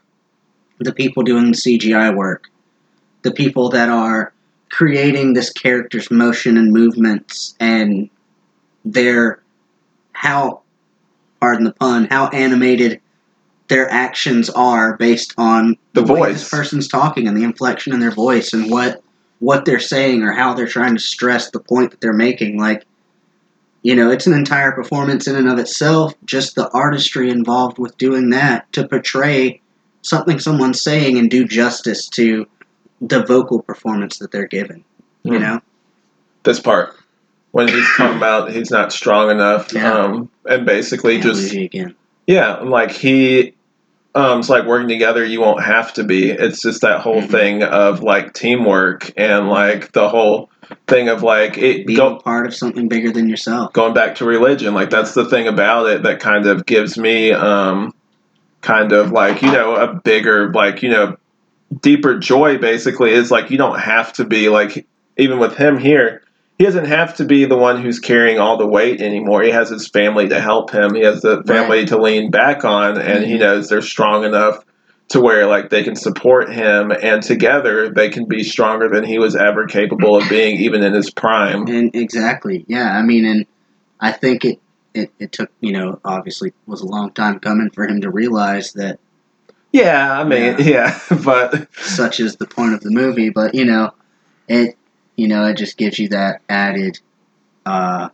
the 0.78 0.92
people 0.92 1.22
doing 1.22 1.52
the 1.52 1.56
CGI 1.56 2.14
work, 2.14 2.48
the 3.22 3.32
people 3.32 3.68
that 3.70 3.88
are 3.88 4.32
creating 4.70 5.34
this 5.34 5.50
character's 5.50 6.10
motion 6.10 6.56
and 6.56 6.72
movements 6.72 7.54
and 7.60 8.08
their 8.84 9.42
how 10.12 10.60
pardon 11.40 11.64
the 11.64 11.72
pun, 11.72 12.06
how 12.06 12.28
animated 12.28 13.00
their 13.68 13.90
actions 13.90 14.50
are 14.50 14.96
based 14.96 15.32
on 15.38 15.76
The 15.92 16.02
way 16.02 16.20
voice. 16.20 16.32
this 16.34 16.48
person's 16.50 16.88
talking 16.88 17.26
and 17.26 17.36
the 17.36 17.44
inflection 17.44 17.92
in 17.92 18.00
their 18.00 18.10
voice 18.10 18.52
and 18.52 18.70
what 18.70 19.02
what 19.38 19.64
they're 19.64 19.78
saying 19.80 20.22
or 20.22 20.32
how 20.32 20.52
they're 20.52 20.66
trying 20.66 20.94
to 20.94 21.00
stress 21.00 21.50
the 21.50 21.60
point 21.60 21.90
that 21.90 22.00
they're 22.00 22.12
making. 22.12 22.58
Like, 22.58 22.84
you 23.82 23.94
know, 23.94 24.10
it's 24.10 24.26
an 24.26 24.34
entire 24.34 24.72
performance 24.72 25.26
in 25.26 25.36
and 25.36 25.48
of 25.48 25.58
itself. 25.58 26.14
Just 26.24 26.54
the 26.54 26.68
artistry 26.70 27.30
involved 27.30 27.78
with 27.78 27.96
doing 27.98 28.30
that 28.30 28.70
to 28.74 28.86
portray 28.86 29.60
something 30.02 30.38
someone's 30.38 30.82
saying 30.82 31.18
and 31.18 31.30
do 31.30 31.46
justice 31.46 32.08
to 32.08 32.46
the 33.00 33.22
vocal 33.24 33.62
performance 33.62 34.18
that 34.18 34.30
they're 34.32 34.46
giving. 34.46 34.84
You 35.22 35.36
Hmm. 35.36 35.42
know, 35.42 35.60
this 36.42 36.60
part 36.60 36.94
when 37.52 37.68
he's 37.68 37.88
talking 37.96 38.16
about 38.16 38.52
he's 38.52 38.70
not 38.70 38.92
strong 38.92 39.30
enough, 39.30 39.72
Yeah. 39.72 39.92
um, 39.92 40.30
and 40.46 40.64
basically 40.64 41.14
Can't 41.20 41.34
just 41.34 41.52
again. 41.52 41.94
Yeah, 42.26 42.58
like 42.58 42.90
he 42.92 43.54
um 44.14 44.40
it's 44.40 44.48
like 44.48 44.66
working 44.66 44.88
together 44.88 45.24
you 45.24 45.40
won't 45.40 45.62
have 45.64 45.92
to 45.94 46.04
be. 46.04 46.30
It's 46.30 46.62
just 46.62 46.82
that 46.82 47.00
whole 47.00 47.22
Mhm. 47.22 47.30
thing 47.30 47.62
of 47.62 48.02
like 48.02 48.34
teamwork 48.34 49.12
and 49.16 49.48
like 49.48 49.92
the 49.92 50.08
whole 50.08 50.50
thing 50.90 51.08
of 51.08 51.22
like 51.22 51.56
it 51.56 51.86
Being 51.86 51.96
go, 51.96 52.16
part 52.16 52.46
of 52.46 52.54
something 52.54 52.88
bigger 52.88 53.10
than 53.10 53.28
yourself. 53.28 53.72
going 53.72 53.94
back 53.94 54.16
to 54.16 54.24
religion. 54.26 54.74
Like 54.74 54.90
that's 54.90 55.14
the 55.14 55.24
thing 55.24 55.48
about 55.48 55.86
it 55.86 56.02
that 56.02 56.20
kind 56.20 56.46
of 56.46 56.66
gives 56.66 56.98
me 56.98 57.32
um 57.32 57.94
kind 58.60 58.92
of 58.92 59.10
like, 59.12 59.40
you 59.40 59.50
know, 59.50 59.74
a 59.76 59.94
bigger 59.94 60.52
like, 60.52 60.82
you 60.82 60.90
know, 60.90 61.16
deeper 61.80 62.18
joy 62.18 62.58
basically 62.58 63.12
is 63.12 63.30
like 63.30 63.50
you 63.50 63.56
don't 63.56 63.78
have 63.78 64.12
to 64.14 64.24
be 64.24 64.48
like 64.48 64.86
even 65.16 65.38
with 65.38 65.56
him 65.56 65.78
here 65.78 66.22
he 66.58 66.64
doesn't 66.66 66.84
have 66.86 67.16
to 67.16 67.24
be 67.24 67.46
the 67.46 67.56
one 67.56 67.80
who's 67.80 67.98
carrying 67.98 68.38
all 68.38 68.58
the 68.58 68.66
weight 68.66 69.00
anymore. 69.00 69.42
He 69.42 69.50
has 69.50 69.70
his 69.70 69.88
family 69.88 70.28
to 70.28 70.42
help 70.42 70.70
him. 70.70 70.94
He 70.94 71.00
has 71.00 71.22
the 71.22 71.42
family 71.44 71.86
to 71.86 71.96
lean 71.96 72.30
back 72.30 72.66
on, 72.66 72.98
and 73.00 73.24
he 73.24 73.36
Mhm. 73.36 73.40
knows 73.40 73.70
they're 73.70 73.80
strong 73.80 74.24
enough 74.24 74.62
to 75.10 75.20
where 75.20 75.46
like 75.46 75.70
they 75.70 75.82
can 75.82 75.96
support 75.96 76.52
him, 76.52 76.90
and 76.90 77.22
together 77.22 77.90
they 77.90 78.08
can 78.08 78.26
be 78.26 78.42
stronger 78.44 78.88
than 78.88 79.04
he 79.04 79.18
was 79.18 79.36
ever 79.36 79.66
capable 79.66 80.16
of 80.16 80.28
being, 80.28 80.56
even 80.60 80.82
in 80.82 80.94
his 80.94 81.10
prime. 81.10 81.66
And 81.66 81.94
exactly, 81.94 82.64
yeah. 82.68 82.96
I 82.96 83.02
mean, 83.02 83.24
and 83.24 83.46
I 84.00 84.12
think 84.12 84.44
it, 84.44 84.60
it, 84.94 85.12
it 85.18 85.32
took, 85.32 85.50
you 85.60 85.72
know, 85.72 86.00
obviously 86.04 86.52
was 86.66 86.80
a 86.80 86.86
long 86.86 87.12
time 87.12 87.40
coming 87.40 87.70
for 87.70 87.86
him 87.86 88.00
to 88.02 88.10
realize 88.10 88.72
that 88.74 88.98
Yeah, 89.72 90.20
I 90.20 90.24
mean, 90.24 90.56
yeah, 90.60 90.98
but 91.24 91.72
such 91.74 92.20
is 92.20 92.36
the 92.36 92.46
point 92.46 92.74
of 92.74 92.80
the 92.80 92.90
movie. 92.90 93.30
But 93.30 93.54
you 93.54 93.64
know, 93.64 93.92
it, 94.48 94.76
you 95.16 95.26
know, 95.26 95.44
it 95.46 95.56
just 95.56 95.76
gives 95.76 95.98
you 95.98 96.08
that 96.10 96.42
added, 96.48 97.00
uh, 97.66 98.10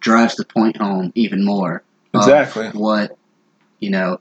drives 0.00 0.34
the 0.36 0.44
point 0.44 0.76
home 0.76 1.12
even 1.14 1.44
more. 1.44 1.82
Exactly. 2.12 2.68
what, 2.68 3.16
you 3.80 3.90
know, 3.90 4.20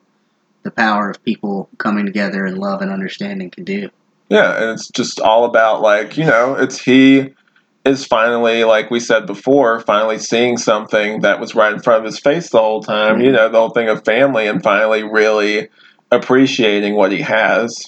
the 0.63 0.71
power 0.71 1.09
of 1.09 1.23
people 1.23 1.69
coming 1.77 2.05
together 2.05 2.45
in 2.45 2.55
love 2.55 2.81
and 2.81 2.91
understanding 2.91 3.51
can 3.51 3.63
do. 3.63 3.89
Yeah, 4.29 4.61
and 4.61 4.71
it's 4.71 4.89
just 4.89 5.19
all 5.19 5.45
about 5.45 5.81
like, 5.81 6.17
you 6.17 6.25
know, 6.25 6.55
it's 6.55 6.81
he 6.81 7.33
is 7.85 8.05
finally, 8.05 8.63
like 8.63 8.89
we 8.89 8.99
said 8.99 9.25
before, 9.25 9.81
finally 9.81 10.17
seeing 10.17 10.57
something 10.57 11.21
that 11.21 11.39
was 11.39 11.53
right 11.53 11.73
in 11.73 11.81
front 11.81 11.99
of 11.99 12.05
his 12.05 12.19
face 12.19 12.49
the 12.49 12.59
whole 12.59 12.81
time, 12.81 13.19
you 13.19 13.27
mm-hmm. 13.27 13.35
know, 13.35 13.49
the 13.49 13.59
whole 13.59 13.71
thing 13.71 13.89
of 13.89 14.05
family 14.05 14.47
and 14.47 14.63
finally 14.63 15.03
really 15.03 15.67
appreciating 16.11 16.95
what 16.95 17.11
he 17.11 17.19
has 17.19 17.85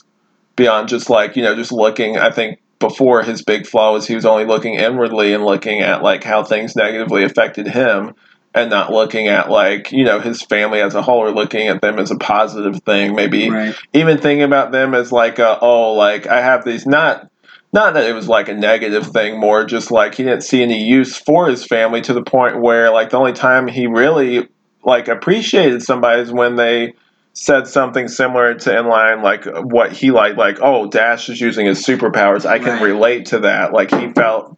beyond 0.56 0.90
just 0.90 1.10
like, 1.10 1.36
you 1.36 1.44
know, 1.44 1.56
just 1.56 1.72
looking 1.72 2.18
I 2.18 2.32
think 2.32 2.60
before 2.80 3.24
his 3.24 3.42
big 3.42 3.66
flaw 3.66 3.94
was 3.94 4.06
he 4.06 4.16
was 4.16 4.26
only 4.26 4.46
looking 4.46 4.74
inwardly 4.74 5.34
and 5.34 5.46
looking 5.46 5.80
at 5.82 6.04
like 6.04 6.24
how 6.24 6.44
things 6.44 6.76
negatively 6.76 7.24
affected 7.24 7.68
him 7.68 8.14
and 8.56 8.70
not 8.70 8.92
looking 8.92 9.28
at 9.28 9.50
like, 9.52 9.92
you 9.92 10.06
know, 10.06 10.20
his 10.20 10.42
family 10.42 10.80
as 10.82 10.96
a 10.96 11.02
whole 11.02 11.20
or 11.20 11.32
looking 11.32 11.68
at 11.68 11.82
them 11.82 12.00
as 12.00 12.10
a 12.10 12.16
positive 12.18 12.82
thing, 12.84 13.14
maybe 13.14 13.50
Right. 13.50 13.76
even 13.94 14.18
thinking 14.18 14.44
about 14.44 14.72
them 14.72 14.96
as 14.96 15.12
like 15.12 15.38
a, 15.40 15.60
oh 15.60 15.94
like 15.94 16.26
I 16.26 16.42
have 16.42 16.64
these 16.64 16.86
not 16.88 17.30
not 17.74 17.94
that 17.96 18.06
it 18.10 18.14
was 18.14 18.30
like 18.30 18.48
a 18.48 18.54
negative 18.54 19.08
thing 19.08 19.38
more 19.38 19.66
just 19.66 19.92
like 19.92 20.16
he 20.16 20.24
didn't 20.24 20.44
see 20.44 20.64
any 20.64 20.82
use 20.86 21.18
for 21.18 21.50
his 21.50 21.66
family 21.66 22.00
to 22.02 22.14
the 22.14 22.24
point 22.24 22.62
where 22.62 22.90
like 22.92 23.10
the 23.10 23.18
only 23.18 23.34
time 23.34 23.68
he 23.68 23.86
really 23.88 24.48
like 24.86 25.10
appreciated 25.10 25.82
somebody 25.84 26.22
is 26.22 26.32
when 26.32 26.56
they 26.56 26.94
said 27.34 27.68
something 27.68 28.08
similar 28.08 28.54
to 28.54 28.70
inline 28.70 29.22
like 29.22 29.44
what 29.66 29.92
he 29.92 30.12
liked 30.12 30.38
like 30.38 30.60
oh 30.62 30.88
Dash 30.90 31.28
is 31.28 31.42
using 31.42 31.66
his 31.66 31.86
superpowers 31.86 32.46
I 32.46 32.60
can 32.60 32.76
Right. 32.76 32.84
relate 32.84 33.26
to 33.28 33.40
that 33.40 33.74
like 33.74 33.92
he 33.94 34.08
felt 34.14 34.58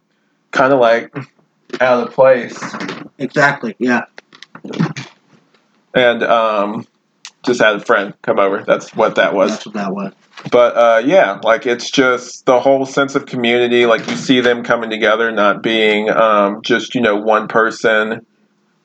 kind 0.52 0.72
of 0.72 0.78
like 0.78 1.12
out 1.80 2.06
of 2.06 2.12
place 2.14 2.58
Exactly. 3.18 3.74
Yeah. 3.78 4.04
and 5.94 6.22
um 6.22 6.86
just 7.44 7.60
had 7.60 7.76
a 7.76 7.80
friend 7.80 8.14
come 8.22 8.38
over 8.38 8.62
that's 8.64 8.94
what 8.94 9.14
that 9.16 9.34
was 9.34 9.50
That's 9.52 9.66
what 9.66 9.74
that 9.76 9.94
was. 9.94 10.12
but 10.52 10.76
uh, 10.76 11.02
yeah, 11.04 11.40
like 11.42 11.66
it's 11.66 11.90
just 11.90 12.46
the 12.46 12.60
whole 12.60 12.86
sense 12.86 13.14
of 13.16 13.26
community. 13.26 13.86
Like 13.86 14.06
you 14.08 14.16
see 14.16 14.40
them 14.40 14.62
coming 14.62 14.88
together, 14.90 15.32
not 15.32 15.62
being 15.62 16.08
um, 16.10 16.62
just 16.62 16.94
you 16.94 17.00
know 17.00 17.16
one 17.16 17.48
person 17.48 18.24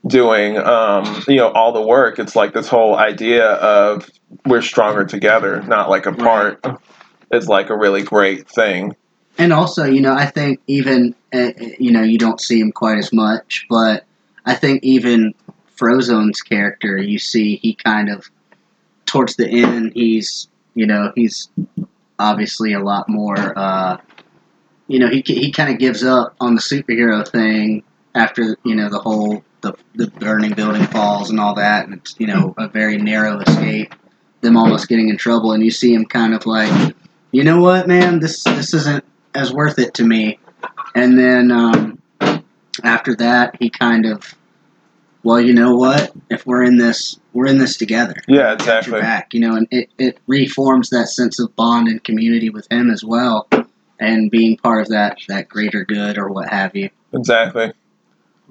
doing 0.07 0.57
um, 0.57 1.23
you 1.27 1.35
know 1.37 1.51
all 1.51 1.71
the 1.73 1.81
work. 1.81 2.17
It's 2.19 2.35
like 2.35 2.53
this 2.53 2.67
whole 2.67 2.95
idea 2.95 3.45
of 3.51 4.09
we're 4.45 4.61
stronger 4.63 5.05
together, 5.05 5.61
not 5.61 5.89
like 5.89 6.05
apart. 6.07 6.63
Is 7.31 7.47
like 7.47 7.69
a 7.69 7.77
really 7.77 8.01
great 8.03 8.47
thing. 8.49 8.95
And 9.37 9.51
also, 9.51 9.85
you 9.85 10.01
know, 10.01 10.13
I 10.13 10.27
think 10.27 10.59
even 10.67 11.15
uh, 11.33 11.51
you 11.79 11.91
know 11.91 12.03
you 12.03 12.17
don't 12.17 12.39
see 12.39 12.59
him 12.59 12.71
quite 12.71 12.97
as 12.97 13.11
much, 13.11 13.65
but 13.69 14.05
I 14.45 14.55
think 14.55 14.83
even 14.83 15.33
Frozone's 15.75 16.41
character, 16.41 16.97
you 16.97 17.17
see 17.19 17.55
he 17.57 17.73
kind 17.73 18.09
of 18.09 18.29
towards 19.05 19.35
the 19.35 19.47
end, 19.47 19.93
he's 19.95 20.47
you 20.75 20.85
know 20.85 21.11
he's 21.15 21.49
obviously 22.19 22.73
a 22.73 22.79
lot 22.79 23.09
more. 23.09 23.57
Uh, 23.57 23.97
you 24.87 24.99
know, 24.99 25.09
he 25.09 25.23
he 25.25 25.51
kind 25.51 25.71
of 25.71 25.79
gives 25.79 26.03
up 26.03 26.35
on 26.39 26.55
the 26.55 26.61
superhero 26.61 27.27
thing 27.27 27.83
after 28.15 28.57
you 28.63 28.75
know 28.75 28.89
the 28.89 28.99
whole 28.99 29.43
the 29.61 29.73
the 29.95 30.07
burning 30.07 30.53
building 30.53 30.85
falls 30.87 31.29
and 31.29 31.39
all 31.39 31.55
that, 31.55 31.85
and 31.85 31.95
it's 31.95 32.15
you 32.19 32.27
know 32.27 32.53
a 32.57 32.67
very 32.67 32.97
narrow 32.97 33.39
escape. 33.39 33.95
Them 34.41 34.57
almost 34.57 34.89
getting 34.89 35.07
in 35.07 35.17
trouble, 35.17 35.53
and 35.53 35.63
you 35.63 35.71
see 35.71 35.93
him 35.93 36.05
kind 36.05 36.33
of 36.33 36.45
like, 36.45 36.93
you 37.31 37.45
know 37.45 37.61
what, 37.61 37.87
man, 37.87 38.19
this 38.19 38.43
this 38.43 38.73
isn't 38.73 39.05
as 39.35 39.53
worth 39.53 39.79
it 39.79 39.93
to 39.95 40.03
me. 40.03 40.39
And 40.95 41.17
then 41.17 41.51
um, 41.51 42.01
after 42.83 43.15
that, 43.15 43.55
he 43.59 43.69
kind 43.69 44.05
of, 44.05 44.35
well, 45.23 45.39
you 45.41 45.53
know 45.53 45.75
what? 45.75 46.11
If 46.29 46.45
we're 46.45 46.63
in 46.63 46.77
this, 46.77 47.19
we're 47.33 47.47
in 47.47 47.57
this 47.57 47.77
together. 47.77 48.15
Yeah, 48.27 48.53
exactly. 48.53 48.99
back, 48.99 49.33
you 49.33 49.39
know, 49.39 49.55
and 49.55 49.67
it, 49.71 49.89
it 49.97 50.19
reforms 50.27 50.89
that 50.89 51.07
sense 51.07 51.39
of 51.39 51.55
bond 51.55 51.87
and 51.87 52.03
community 52.03 52.49
with 52.49 52.67
him 52.71 52.89
as 52.89 53.03
well, 53.03 53.47
and 53.99 54.29
being 54.29 54.57
part 54.57 54.81
of 54.81 54.89
that 54.89 55.17
that 55.27 55.49
greater 55.49 55.85
good 55.85 56.17
or 56.17 56.29
what 56.29 56.49
have 56.49 56.75
you. 56.75 56.89
Exactly. 57.13 57.71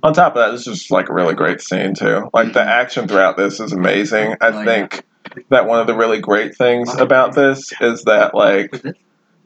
On 0.03 0.13
top 0.13 0.35
of 0.35 0.43
that, 0.43 0.51
this 0.51 0.67
is 0.67 0.79
just 0.79 0.91
like 0.91 1.09
a 1.09 1.15
really 1.15 1.35
great 1.35 1.61
scene 1.61 1.95
too. 1.95 2.29
Like 2.35 2.53
the 2.55 2.63
action 2.63 3.07
throughout 3.07 3.37
this 3.37 3.61
is 3.61 3.73
amazing. 3.73 4.35
I 4.41 4.49
Oh, 4.49 4.65
think 4.65 5.05
that 5.51 5.67
one 5.67 5.79
of 5.79 5.87
the 5.87 5.95
really 5.95 6.21
great 6.21 6.57
things 6.57 6.93
about 6.95 7.35
this 7.35 7.73
is 7.81 8.03
that 8.05 8.35
like 8.35 8.75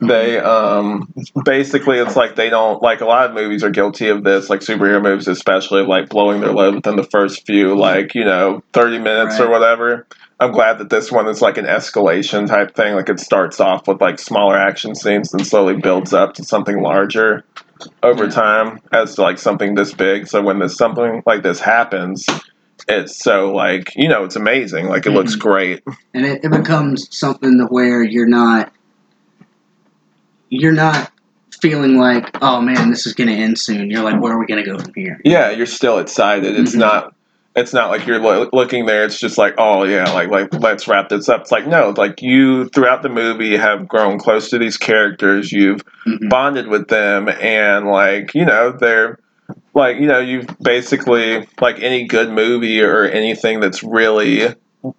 they 0.00 0.38
um 0.38 1.08
basically 1.44 1.98
it's 1.98 2.16
like 2.16 2.36
they 2.36 2.50
don't 2.50 2.82
like 2.82 3.00
a 3.00 3.06
lot 3.06 3.28
of 3.28 3.34
movies 3.34 3.64
are 3.64 3.70
guilty 3.70 4.08
of 4.08 4.24
this 4.24 4.50
like 4.50 4.60
superhero 4.60 5.02
movies 5.02 5.26
especially 5.26 5.80
of, 5.80 5.86
like 5.88 6.08
blowing 6.10 6.40
their 6.40 6.52
load 6.52 6.74
within 6.74 6.96
the 6.96 7.02
first 7.10 7.46
few 7.46 7.74
like 7.74 8.14
you 8.14 8.24
know 8.24 8.60
30 8.74 8.98
minutes 8.98 9.40
or 9.40 9.48
whatever 9.48 10.06
i'm 10.38 10.52
glad 10.52 10.78
that 10.78 10.90
this 10.90 11.10
one 11.10 11.26
is 11.28 11.40
like 11.40 11.56
an 11.56 11.64
escalation 11.64 12.46
type 12.46 12.74
thing 12.74 12.94
like 12.94 13.08
it 13.08 13.18
starts 13.18 13.58
off 13.58 13.88
with 13.88 14.00
like 14.00 14.18
smaller 14.18 14.56
action 14.56 14.94
scenes 14.94 15.32
and 15.32 15.46
slowly 15.46 15.76
builds 15.76 16.12
up 16.12 16.34
to 16.34 16.44
something 16.44 16.82
larger 16.82 17.42
over 18.02 18.24
Yeah. 18.24 18.30
time 18.30 18.78
as 18.92 19.14
to 19.16 19.22
like 19.22 19.38
something 19.38 19.74
this 19.74 19.92
big. 19.92 20.26
So 20.28 20.40
when 20.42 20.58
this 20.60 20.76
something 20.76 21.22
like 21.26 21.42
this 21.42 21.60
happens, 21.60 22.24
it's 22.88 23.22
so 23.22 23.52
like 23.52 23.92
you 23.96 24.08
know 24.08 24.24
it's 24.24 24.36
amazing. 24.36 24.86
Like 24.86 25.04
it 25.04 25.10
looks 25.10 25.36
Mhm. 25.36 25.40
great. 25.40 25.82
and 26.14 26.24
it, 26.24 26.42
it 26.44 26.50
becomes 26.50 27.06
something 27.10 27.58
to 27.58 27.66
where 27.66 28.02
you're 28.02 28.26
not 28.28 28.72
you're 30.48 30.72
not 30.72 31.10
feeling 31.60 31.96
like 31.96 32.36
oh 32.42 32.60
man 32.60 32.90
this 32.90 33.06
is 33.06 33.14
going 33.14 33.28
to 33.28 33.34
end 33.34 33.58
soon 33.58 33.90
you're 33.90 34.02
like 34.02 34.20
where 34.20 34.32
are 34.34 34.38
we 34.38 34.46
going 34.46 34.62
to 34.62 34.70
go 34.70 34.78
from 34.78 34.92
here 34.94 35.20
Yeah, 35.24 35.50
you're 35.50 35.66
still 35.66 35.98
excited. 35.98 36.58
It's 36.58 36.74
Mhm. 36.74 36.80
not. 36.80 37.12
It's 37.54 37.72
not 37.72 37.88
like 37.88 38.06
you're 38.06 38.18
lo- 38.18 38.50
looking 38.52 38.84
there. 38.84 39.06
It's 39.06 39.18
just 39.18 39.38
like, 39.38 39.54
oh 39.56 39.84
yeah, 39.84 40.04
like 40.12 40.28
like 40.28 40.52
let's 40.60 40.86
wrap 40.86 41.08
this 41.08 41.26
up. 41.30 41.40
It's 41.40 41.50
like 41.50 41.66
no, 41.66 41.94
like 41.96 42.20
you 42.20 42.66
throughout 42.68 43.02
the 43.02 43.08
movie 43.08 43.56
have 43.56 43.88
grown 43.88 44.18
close 44.18 44.50
to 44.50 44.58
these 44.58 44.76
characters. 44.76 45.50
You've 45.50 45.80
Mhm. 46.06 46.28
bonded 46.28 46.68
with 46.68 46.88
them, 46.88 47.30
and 47.30 47.86
like 47.86 48.34
you 48.34 48.44
know 48.44 48.72
they're 48.78 49.18
like 49.72 49.96
you 49.98 50.06
know 50.06 50.18
you've 50.18 50.46
basically 50.60 51.48
like 51.58 51.80
any 51.80 52.04
good 52.06 52.30
movie 52.30 52.82
or 52.82 53.04
anything 53.04 53.60
that's 53.60 53.82
really 53.82 54.48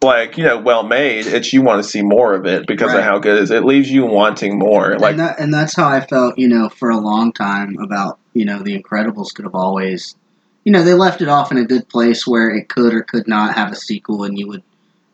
like 0.01 0.37
you 0.37 0.43
know 0.43 0.57
well 0.57 0.83
made. 0.83 1.27
It's 1.27 1.53
you 1.53 1.61
want 1.61 1.83
to 1.83 1.89
see 1.89 2.01
more 2.01 2.33
of 2.33 2.45
it 2.45 2.67
because 2.67 2.89
Right. 2.89 2.99
of 2.99 3.03
how 3.03 3.19
good 3.19 3.37
it 3.37 3.43
is. 3.43 3.51
It 3.51 3.63
leaves 3.65 3.89
you 3.91 4.05
wanting 4.05 4.57
more. 4.57 4.97
Like 4.97 5.11
and, 5.11 5.19
that, 5.19 5.39
and 5.39 5.53
that's 5.53 5.75
how 5.75 5.87
I 5.87 6.01
felt, 6.01 6.37
you 6.37 6.47
know, 6.47 6.69
for 6.69 6.89
a 6.89 6.97
long 6.97 7.31
time 7.31 7.77
about, 7.79 8.19
you 8.33 8.45
know, 8.45 8.59
The 8.63 8.79
Incredibles 8.79 9.33
could 9.33 9.45
have 9.45 9.55
always, 9.55 10.15
you 10.63 10.71
know, 10.71 10.83
they 10.83 10.93
left 10.93 11.21
it 11.21 11.27
off 11.27 11.51
in 11.51 11.57
a 11.57 11.65
good 11.65 11.87
place 11.89 12.25
where 12.25 12.49
it 12.49 12.69
could 12.69 12.93
or 12.93 13.03
could 13.03 13.27
not 13.27 13.55
have 13.55 13.71
a 13.71 13.75
sequel, 13.75 14.23
and 14.23 14.37
you 14.37 14.47
would, 14.47 14.63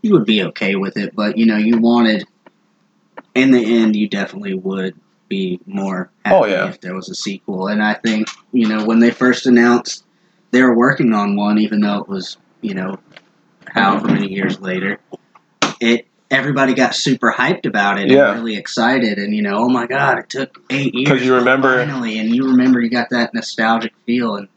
you 0.01 0.13
would 0.13 0.25
be 0.25 0.43
okay 0.43 0.75
with 0.75 0.97
it. 0.97 1.15
But 1.15 1.37
you 1.37 1.45
know, 1.45 1.57
you 1.57 1.77
wanted, 1.77 2.25
in 3.35 3.51
the 3.51 3.81
end, 3.81 3.95
you 3.95 4.07
definitely 4.07 4.53
would 4.53 4.95
be 5.29 5.59
more 5.65 6.09
oh, 6.25 6.29
happy 6.29 6.35
Oh, 6.35 6.45
yeah. 6.45 6.69
if 6.69 6.81
there 6.81 6.95
was 6.95 7.09
a 7.09 7.15
sequel. 7.15 7.67
And 7.67 7.81
I 7.81 7.95
think, 7.95 8.27
you 8.51 8.67
know, 8.67 8.85
when 8.85 8.99
they 8.99 9.11
first 9.11 9.45
announced 9.45 10.03
they 10.51 10.61
were 10.61 10.75
working 10.75 11.13
on 11.13 11.35
one, 11.35 11.57
even 11.57 11.81
though 11.81 11.97
it 11.97 12.07
was, 12.07 12.37
you 12.61 12.75
know, 12.75 12.99
however 13.67 14.07
many 14.07 14.31
years 14.31 14.59
later, 14.59 14.99
it 15.79 16.07
everybody 16.31 16.73
got 16.73 16.95
super 16.95 17.31
hyped 17.31 17.65
about 17.65 17.99
it 17.99 18.09
Yeah. 18.09 18.31
and 18.31 18.39
really 18.39 18.55
excited 18.55 19.19
and 19.19 19.35
you 19.35 19.43
know 19.43 19.55
oh 19.55 19.69
my 19.69 19.85
god 19.85 20.17
it 20.17 20.29
took 20.29 20.63
eight 20.71 20.95
years 20.95 21.09
because 21.09 21.23
you 21.25 21.35
remember- 21.35 21.77
finally 21.77 22.17
and 22.17 22.33
you 22.33 22.47
remember 22.47 22.81
you 22.81 22.89
got 22.89 23.09
that 23.11 23.33
nostalgic 23.35 23.93
feel 24.07 24.35
and 24.37 24.47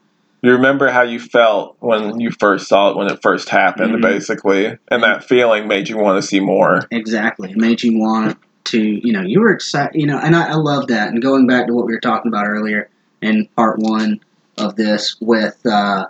you 0.42 0.52
remember 0.52 0.88
how 0.90 1.02
you 1.02 1.18
felt 1.18 1.76
when 1.80 2.18
you 2.20 2.30
first 2.30 2.66
saw 2.68 2.90
it 2.90 2.96
when 2.96 3.10
it 3.10 3.20
first 3.20 3.48
happened, 3.48 3.96
Mhm. 3.96 4.00
basically, 4.02 4.78
and 4.88 5.02
that 5.02 5.25
feeling 5.25 5.66
made 5.66 5.88
you 5.88 5.98
want 5.98 6.22
to 6.22 6.26
see 6.26 6.40
more. 6.40 6.82
exactly 6.90 7.50
it 7.50 7.56
made 7.58 7.82
you 7.82 7.98
want 7.98 8.38
to 8.64 8.80
you 8.80 9.12
know 9.12 9.20
you 9.22 9.40
were 9.40 9.50
excited 9.52 10.00
you 10.00 10.06
know 10.06 10.18
and 10.18 10.34
I, 10.34 10.52
I 10.52 10.54
love 10.54 10.86
that 10.86 11.08
and 11.10 11.20
going 11.20 11.46
back 11.46 11.66
to 11.66 11.75
what 11.75 11.84
we 11.84 11.92
were 11.92 12.00
talking 12.00 12.30
about 12.32 12.46
earlier 12.46 12.88
in 13.20 13.48
part 13.54 13.78
one 13.80 14.20
of 14.56 14.76
this 14.76 15.16
with 15.20 15.58
uh, 15.66 16.06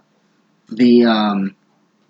the 0.68 1.04
um, 1.06 1.55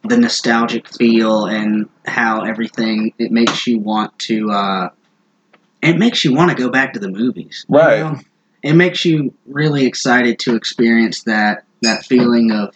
the 0.09 0.17
nostalgic 0.17 0.89
feel 0.89 1.47
and 1.47 1.89
how 2.07 2.43
everything 2.43 3.13
it 3.19 3.31
makes 3.33 3.67
you 3.67 3.79
want 3.79 4.17
to 4.19 4.51
uh, 4.51 4.89
it 5.83 5.97
makes 5.99 6.25
you 6.25 6.35
want 6.35 6.51
to 6.51 6.57
go 6.57 6.71
back 6.71 6.93
to 6.93 7.01
the 7.01 7.09
movies 7.11 7.65
you 7.69 7.77
Right. 7.77 8.01
know? 8.01 8.19
it 8.63 8.75
makes 8.75 9.05
you 9.05 9.35
really 9.47 9.87
excited 9.87 10.39
to 10.41 10.57
experience 10.57 11.23
that 11.25 11.65
that 11.83 12.05
feeling 12.05 12.51
of 12.51 12.75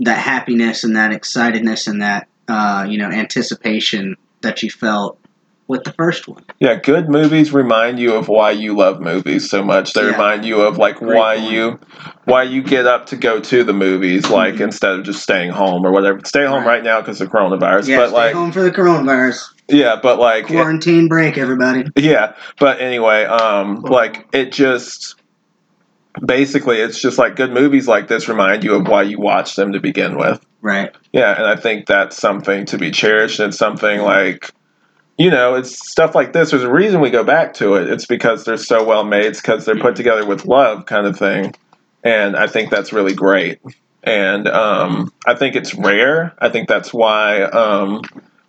that 0.00 0.18
happiness 0.18 0.82
and 0.84 0.96
that 0.96 1.12
excitedness 1.12 1.86
and 1.86 2.02
that 2.02 2.28
uh, 2.48 2.86
you 2.88 2.98
know 2.98 3.08
anticipation 3.08 4.16
that 4.42 4.62
you 4.62 4.70
felt 4.70 5.18
with 5.72 5.82
the 5.84 5.92
first 5.94 6.28
one. 6.28 6.44
Yeah, 6.60 6.76
good 6.76 7.08
movies 7.08 7.52
remind 7.52 7.98
you 7.98 8.14
of 8.14 8.28
why 8.28 8.52
you 8.52 8.76
love 8.76 9.00
movies 9.00 9.50
so 9.50 9.64
much. 9.64 9.94
They 9.94 10.02
Yeah. 10.02 10.12
remind 10.12 10.44
you 10.44 10.60
of 10.62 10.78
like 10.78 10.96
Great 10.96 11.16
why 11.16 11.36
point. 11.38 11.50
you 11.50 11.80
why 12.24 12.44
you 12.44 12.62
get 12.62 12.86
up 12.86 13.06
to 13.06 13.16
go 13.16 13.40
to 13.40 13.64
the 13.64 13.72
movies, 13.72 14.30
like 14.30 14.54
Mhm. 14.54 14.60
instead 14.66 14.92
of 14.92 15.02
just 15.04 15.20
staying 15.22 15.50
home 15.50 15.84
or 15.84 15.90
whatever. 15.90 16.20
Stay 16.24 16.44
home 16.44 16.58
Right. 16.64 16.74
right 16.74 16.84
now 16.84 17.00
because 17.00 17.20
of 17.20 17.30
coronavirus, 17.30 17.88
yeah, 17.88 17.96
but 17.96 18.08
stay 18.10 18.16
like 18.16 18.34
home 18.34 18.52
for 18.52 18.62
the 18.62 18.70
coronavirus 18.70 19.42
yeah, 19.68 19.96
but 20.00 20.18
like 20.20 20.46
quarantine 20.46 21.08
break, 21.08 21.36
everybody. 21.38 21.84
yeah, 21.96 22.34
but 22.60 22.80
anyway, 22.80 23.24
um, 23.24 23.80
like 23.82 24.26
it 24.32 24.52
just 24.52 25.16
basically 26.24 26.78
it's 26.78 27.00
just 27.00 27.18
like 27.18 27.36
good 27.36 27.52
movies 27.52 27.88
like 27.88 28.06
this 28.06 28.28
remind 28.28 28.62
you 28.64 28.74
of 28.74 28.86
why 28.86 29.02
you 29.02 29.18
watch 29.18 29.56
them 29.56 29.72
to 29.72 29.80
begin 29.80 30.16
with. 30.16 30.44
Right. 30.60 30.94
Yeah, 31.12 31.34
and 31.36 31.46
I 31.46 31.56
think 31.56 31.86
that's 31.86 32.16
something 32.16 32.66
to 32.66 32.78
be 32.78 32.90
cherished. 32.92 33.40
It's 33.40 33.56
something 33.58 34.00
like, 34.02 34.50
you 35.22 35.30
know, 35.30 35.54
it's 35.54 35.88
stuff 35.88 36.16
like 36.16 36.32
this. 36.32 36.50
There's 36.50 36.64
a 36.64 36.72
reason 36.72 37.00
we 37.00 37.10
go 37.10 37.22
back 37.22 37.54
to 37.54 37.74
it. 37.74 37.88
It's 37.88 38.06
because 38.06 38.44
they're 38.44 38.56
so 38.56 38.82
well 38.82 39.04
made. 39.04 39.26
It's 39.26 39.40
because 39.40 39.64
they're 39.64 39.78
put 39.78 39.94
together 39.94 40.26
with 40.26 40.46
love, 40.46 40.86
kind 40.86 41.06
of 41.06 41.16
thing. 41.16 41.54
And 42.02 42.34
I 42.34 42.48
think 42.48 42.70
that's 42.70 42.92
really 42.92 43.14
great. 43.14 43.60
And 44.02 44.48
um, 44.48 45.12
I 45.24 45.36
think 45.36 45.54
it's 45.54 45.76
rare. 45.76 46.34
I 46.40 46.48
think 46.48 46.68
that's 46.68 46.92
why, 46.92 47.42
um, 47.42 48.00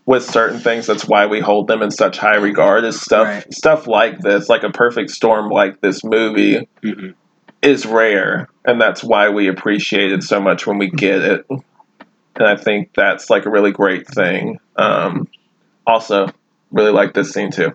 with 0.08 0.24
certain 0.26 0.60
things, 0.60 0.88
that's 0.88 1.08
why 1.08 1.28
we 1.28 1.42
hold 1.42 1.68
them 1.68 1.84
in 1.84 1.92
such 1.92 2.18
high 2.18 2.38
regard. 2.38 2.86
Is 2.86 3.00
stuff 3.00 3.28
Right. 3.28 3.54
stuff 3.54 3.86
like 3.86 4.18
this, 4.22 4.50
like 4.50 4.64
a 4.64 4.72
perfect 4.72 5.12
storm, 5.12 5.52
like 5.52 5.80
this 5.80 6.04
movie, 6.04 6.68
hmm 6.84 7.12
is 7.62 7.86
rare, 7.86 8.50
and 8.66 8.82
that's 8.82 9.04
why 9.04 9.30
we 9.30 9.48
appreciate 9.48 10.12
it 10.12 10.24
so 10.24 10.42
much 10.42 10.66
when 10.66 10.80
we 10.80 10.90
get 10.90 11.22
it. 11.22 11.46
And 11.50 12.48
I 12.48 12.58
think 12.58 12.90
that's 12.94 13.30
like 13.30 13.46
a 13.46 13.52
really 13.52 13.72
great 13.72 14.08
thing. 14.08 14.58
Um, 14.76 15.30
also, 15.88 16.28
really 16.74 16.92
like 16.92 17.14
this 17.14 17.32
scene 17.32 17.52
too. 17.52 17.74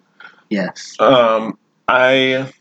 Yes. 0.51 0.97
Um, 1.01 1.59
I 1.87 2.53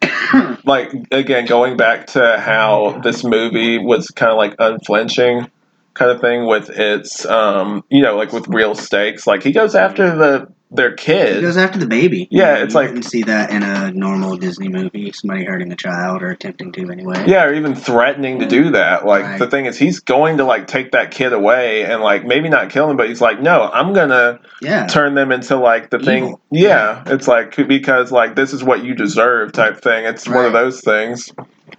like 0.64 0.92
again 1.10 1.46
going 1.46 1.76
back 1.76 2.06
to 2.08 2.38
how 2.38 3.00
this 3.02 3.24
movie 3.24 3.78
was 3.78 4.08
kind 4.08 4.32
of 4.32 4.38
like 4.38 4.54
unflinching 4.58 5.50
kind 5.94 6.10
of 6.10 6.20
thing 6.20 6.46
with 6.46 6.68
its 6.70 7.24
um 7.24 7.82
you 7.88 8.02
know 8.02 8.16
like 8.16 8.32
with 8.32 8.46
real 8.48 8.74
stakes 8.74 9.26
like 9.26 9.42
he 9.42 9.52
goes 9.52 9.74
after 9.74 10.14
the 10.14 10.52
their 10.70 10.92
kid. 10.92 11.36
It 11.38 11.42
goes 11.42 11.56
after 11.56 11.78
the 11.78 11.86
baby. 11.86 12.26
Yeah, 12.30 12.58
You 12.58 12.64
it's 12.64 12.74
like- 12.74 12.88
wouldn't 12.88 13.04
see 13.04 13.22
that 13.22 13.50
in 13.50 13.62
a 13.62 13.92
normal 13.92 14.36
Disney 14.36 14.68
movie. 14.68 15.12
Somebody 15.12 15.44
hurting 15.44 15.70
a 15.72 15.76
child 15.76 16.22
or 16.22 16.30
attempting 16.30 16.72
to 16.72 16.90
anyway. 16.90 17.24
yeah 17.26 17.44
or 17.44 17.54
even 17.54 17.74
threatening 17.74 18.40
to 18.40 18.46
do 18.46 18.70
that 18.70 19.06
like 19.06 19.22
Right. 19.22 19.38
the 19.38 19.46
thing 19.46 19.66
is 19.66 19.78
he's 19.78 20.00
going 20.00 20.38
to 20.38 20.44
like 20.44 20.66
take 20.66 20.92
that 20.92 21.10
kid 21.12 21.32
away 21.32 21.84
and 21.84 22.02
like 22.02 22.24
maybe 22.26 22.48
not 22.48 22.70
kill 22.70 22.90
him 22.90 22.96
but 22.96 23.08
he's 23.08 23.20
like 23.20 23.40
no 23.40 23.70
i'm 23.72 23.92
gonna 23.92 24.40
Yeah. 24.60 24.86
turn 24.86 25.14
them 25.14 25.30
into 25.32 25.56
like 25.56 25.90
the 25.90 25.98
thing 25.98 26.24
Evil. 26.24 26.40
yeah 26.50 27.02
it's 27.06 27.28
like 27.28 27.54
because 27.68 28.10
like 28.12 28.34
this 28.34 28.52
is 28.52 28.62
what 28.64 28.84
you 28.84 28.94
deserve 28.94 29.52
type 29.52 29.80
thing 29.80 30.04
it's 30.04 30.28
one 30.28 30.44
of 30.44 30.52
those 30.52 30.80
things 30.80 31.30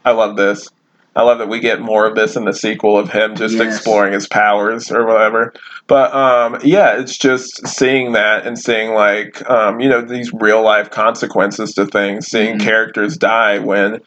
i 0.05 0.11
love 0.11 0.37
this 0.37 0.69
i 1.17 1.21
love 1.23 1.39
that 1.39 1.49
we 1.49 1.59
get 1.59 1.81
more 1.81 2.05
of 2.05 2.15
this 2.15 2.35
in 2.37 2.45
the 2.45 2.53
sequel 2.53 2.97
of 2.97 3.09
him 3.09 3.35
just 3.35 3.55
Yes. 3.55 3.75
exploring 3.75 4.13
his 4.13 4.27
powers 4.27 4.91
or 4.91 5.05
whatever 5.05 5.53
but 5.87 6.13
um 6.13 6.59
yeah 6.63 6.97
it's 6.99 7.17
just 7.17 7.67
seeing 7.67 8.13
that 8.13 8.45
and 8.47 8.57
seeing 8.57 8.93
like 8.93 9.47
um 9.49 9.79
you 9.81 9.89
know 9.89 10.01
these 10.01 10.31
real 10.33 10.61
life 10.63 10.89
consequences 10.91 11.73
to 11.73 11.85
things 11.85 12.27
seeing 12.27 12.57
Mhm. 12.57 12.61
characters 12.61 13.17
die 13.17 13.59
when 13.59 13.99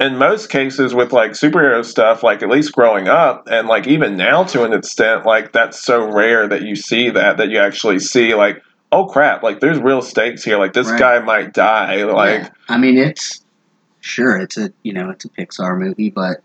in 0.00 0.16
most 0.16 0.48
cases 0.50 0.94
with 0.94 1.12
like 1.12 1.32
superhero 1.32 1.84
stuff 1.84 2.22
like 2.22 2.42
at 2.42 2.48
least 2.48 2.72
growing 2.72 3.08
up 3.08 3.48
and 3.50 3.66
like 3.68 3.86
even 3.86 4.16
now 4.16 4.44
to 4.44 4.64
an 4.64 4.72
extent 4.72 5.24
like 5.26 5.52
that's 5.52 5.82
so 5.82 6.04
rare 6.12 6.46
that 6.48 6.62
you 6.62 6.76
see 6.76 7.10
that 7.10 7.36
that 7.38 7.48
you 7.50 7.58
actually 7.58 7.98
see 7.98 8.34
like 8.34 8.60
oh 8.92 9.06
crap 9.06 9.42
like 9.42 9.60
there's 9.60 9.78
real 9.80 10.00
stakes 10.02 10.42
here 10.44 10.56
like 10.58 10.72
this 10.72 10.88
Right. 10.90 10.98
guy 11.00 11.18
might 11.20 11.52
die 11.52 12.04
like 12.04 12.42
Yeah. 12.42 12.48
I 12.68 12.78
mean, 12.78 12.96
it's 12.96 13.42
sure 14.00 14.36
it's 14.36 14.56
a 14.56 14.72
you 14.84 14.92
know 14.92 15.10
it's 15.10 15.24
a 15.24 15.28
Pixar 15.30 15.76
movie, 15.78 16.10
but 16.10 16.42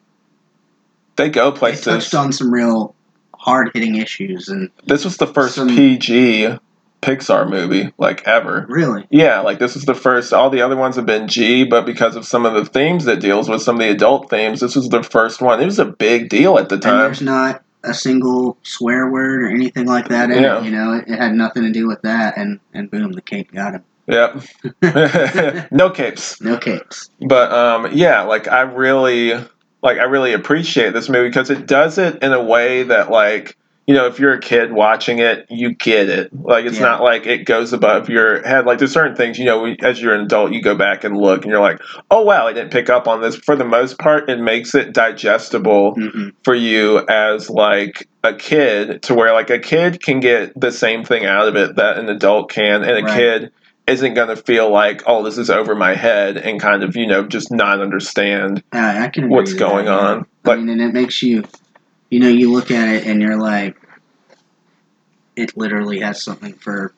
they 1.15 1.29
go 1.29 1.51
they 1.51 1.57
places 1.59 1.83
touched 1.85 2.15
on 2.15 2.31
some 2.31 2.53
real 2.53 2.95
hard 3.35 3.71
hitting 3.73 3.95
issues 3.95 4.47
and 4.49 4.69
this 4.87 5.03
was 5.03 5.17
the 5.17 5.27
first 5.27 5.55
some- 5.55 5.67
pg 5.69 6.57
pixar 7.01 7.49
movie 7.49 7.91
like 7.97 8.25
ever 8.25 8.65
really 8.69 9.05
yeah 9.09 9.41
like 9.41 9.59
this 9.59 9.75
is 9.75 9.83
the 9.83 9.93
first 9.93 10.31
all 10.31 10.49
the 10.49 10.61
other 10.61 10.77
ones 10.77 10.95
have 10.95 11.05
been 11.05 11.27
g 11.27 11.65
but 11.65 11.85
because 11.85 12.15
of 12.15 12.25
some 12.25 12.45
of 12.45 12.53
the 12.53 12.63
themes 12.63 13.03
that 13.03 13.19
deals 13.19 13.49
with 13.49 13.61
some 13.61 13.75
of 13.75 13.81
the 13.81 13.89
adult 13.89 14.29
themes 14.29 14.61
this 14.61 14.73
was 14.75 14.87
the 14.87 15.03
first 15.03 15.41
one 15.41 15.61
it 15.61 15.65
was 15.65 15.79
a 15.79 15.85
big 15.85 16.29
deal 16.29 16.57
at 16.57 16.69
the 16.69 16.75
and 16.75 16.81
time 16.83 16.99
there's 16.99 17.21
not 17.21 17.61
a 17.85 17.93
single 17.93 18.57
swear 18.63 19.11
word 19.11 19.43
or 19.43 19.49
anything 19.49 19.85
like 19.85 20.07
that 20.07 20.31
in 20.31 20.41
Yeah. 20.41 20.59
it. 20.59 20.63
You 20.63 20.71
know, 20.71 20.93
it, 20.93 21.03
it 21.09 21.17
had 21.19 21.33
nothing 21.33 21.63
to 21.63 21.71
do 21.73 21.85
with 21.85 22.01
that, 22.03 22.37
and 22.37 22.61
and 22.73 22.89
boom, 22.89 23.11
the 23.11 23.21
cape 23.21 23.51
got 23.51 23.73
him. 23.73 23.83
Yep. 24.07 24.43
no 25.71 25.89
capes. 25.89 26.39
No 26.39 26.57
capes. 26.57 27.09
But 27.19 27.51
um 27.51 27.89
yeah, 27.91 28.21
like 28.21 28.47
I 28.47 28.61
really 28.61 29.33
like 29.83 29.99
I 29.99 30.03
really 30.05 30.33
appreciate 30.33 30.93
this 30.93 31.09
movie 31.09 31.27
because 31.29 31.49
it 31.49 31.67
does 31.67 31.97
it 31.97 32.23
in 32.23 32.33
a 32.33 32.41
way 32.41 32.83
that 32.83 33.11
like 33.11 33.57
you 33.85 33.93
know, 33.93 34.05
if 34.07 34.17
you're 34.17 34.31
a 34.31 34.39
kid 34.39 34.71
watching 34.71 35.19
it, 35.19 35.45
you 35.49 35.73
get 35.75 36.07
it. 36.07 36.29
Like 36.33 36.63
it's 36.63 36.77
Yeah. 36.77 36.83
not 36.85 37.03
like 37.03 37.27
it 37.27 37.43
goes 37.43 37.73
above 37.73 38.07
your 38.07 38.41
head. 38.47 38.65
Like 38.65 38.77
there's 38.79 38.93
certain 38.93 39.13
things, 39.17 39.37
you 39.37 39.43
know, 39.43 39.59
we- 39.63 39.75
as 39.83 40.01
you're 40.01 40.13
an 40.15 40.21
adult, 40.21 40.53
you 40.53 40.61
go 40.61 40.73
back 40.73 41.03
and 41.03 41.17
look, 41.17 41.43
and 41.43 41.51
you're 41.51 41.59
like, 41.59 41.81
"Oh 42.09 42.21
wow, 42.21 42.47
I 42.47 42.53
didn't 42.53 42.71
pick 42.71 42.89
up 42.89 43.09
on 43.09 43.19
this." 43.19 43.35
For 43.35 43.57
the 43.57 43.65
most 43.65 43.99
part, 43.99 44.29
it 44.29 44.39
makes 44.39 44.73
it 44.73 44.93
digestible 44.93 45.95
hmm 45.95 46.29
for 46.45 46.55
you 46.55 47.05
as 47.09 47.49
like 47.49 48.07
a 48.23 48.33
kid 48.33 49.01
to 49.03 49.13
where 49.13 49.33
like 49.33 49.49
a 49.49 49.59
kid 49.59 50.01
can 50.01 50.21
get 50.21 50.57
the 50.59 50.71
same 50.71 51.03
thing 51.03 51.25
out 51.25 51.49
of 51.49 51.57
it 51.57 51.75
that 51.75 51.97
an 51.97 52.07
adult 52.07 52.49
can 52.49 52.83
and 52.83 52.99
a 52.99 53.03
Right. 53.03 53.13
kid 53.13 53.51
isn't 53.85 54.13
going 54.13 54.29
to 54.29 54.35
feel 54.35 54.71
like, 54.71 55.03
oh, 55.05 55.23
this 55.23 55.37
is 55.37 55.49
over 55.49 55.75
my 55.75 55.93
head 55.93 56.37
and 56.37 56.59
kind 56.59 56.83
of, 56.83 56.95
you 56.95 57.05
know, 57.05 57.25
just 57.25 57.51
not 57.51 57.81
understand 57.81 58.63
can 58.71 59.29
what's 59.29 59.53
going 59.53 59.85
that, 59.85 59.91
yeah. 59.91 60.07
on. 60.07 60.25
I 60.45 60.55
mean, 60.55 60.69
and 60.69 60.81
it 60.81 60.93
makes 60.93 61.21
you, 61.21 61.43
you 62.09 62.19
know, 62.19 62.29
you 62.29 62.51
look 62.51 62.71
at 62.71 62.87
it 62.87 63.05
and 63.05 63.21
you're 63.21 63.39
like, 63.39 63.75
it 65.35 65.57
literally 65.57 65.99
has 65.99 66.23
something 66.23 66.53
for 66.53 66.93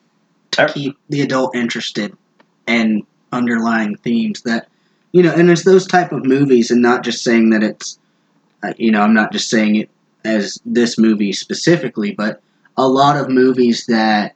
to 0.52 0.62
I- 0.62 0.72
keep 0.72 0.98
the 1.08 1.22
adult 1.22 1.56
interested 1.56 2.16
and 2.66 3.04
underlying 3.32 3.96
themes 3.96 4.42
that, 4.42 4.68
you 5.12 5.22
know, 5.22 5.32
and 5.32 5.50
it's 5.50 5.64
those 5.64 5.86
type 5.86 6.12
of 6.12 6.24
movies, 6.24 6.70
and 6.70 6.82
not 6.82 7.02
just 7.02 7.24
saying 7.24 7.50
that 7.50 7.62
it's, 7.62 7.98
uh, 8.62 8.74
you 8.76 8.90
know, 8.92 9.00
I'm 9.00 9.14
not 9.14 9.32
just 9.32 9.48
saying 9.48 9.76
it 9.76 9.90
as 10.24 10.60
this 10.64 10.98
movie 10.98 11.32
specifically, 11.32 12.12
but 12.12 12.42
a 12.76 12.86
lot 12.86 13.16
of 13.16 13.28
movies 13.28 13.86
that 13.86 14.35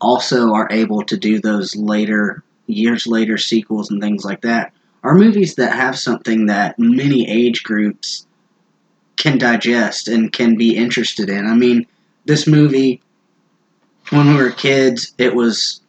also 0.00 0.52
are 0.52 0.68
able 0.70 1.02
to 1.04 1.16
do 1.16 1.40
those 1.40 1.74
later 1.76 2.42
years 2.66 3.06
later 3.06 3.38
sequels 3.38 3.90
and 3.90 4.00
things 4.00 4.24
like 4.24 4.42
that 4.42 4.72
are 5.02 5.14
movies 5.14 5.54
that 5.54 5.72
have 5.72 5.98
something 5.98 6.46
that 6.46 6.78
many 6.78 7.28
age 7.28 7.62
groups 7.62 8.26
can 9.16 9.38
digest 9.38 10.08
and 10.08 10.32
can 10.32 10.56
be 10.56 10.76
interested 10.76 11.28
in. 11.28 11.46
I 11.46 11.54
mean, 11.54 11.86
this 12.24 12.46
movie, 12.46 13.00
when 14.10 14.28
we 14.28 14.34
were 14.34 14.50
kids, 14.50 15.14
it 15.18 15.34
was 15.34 15.80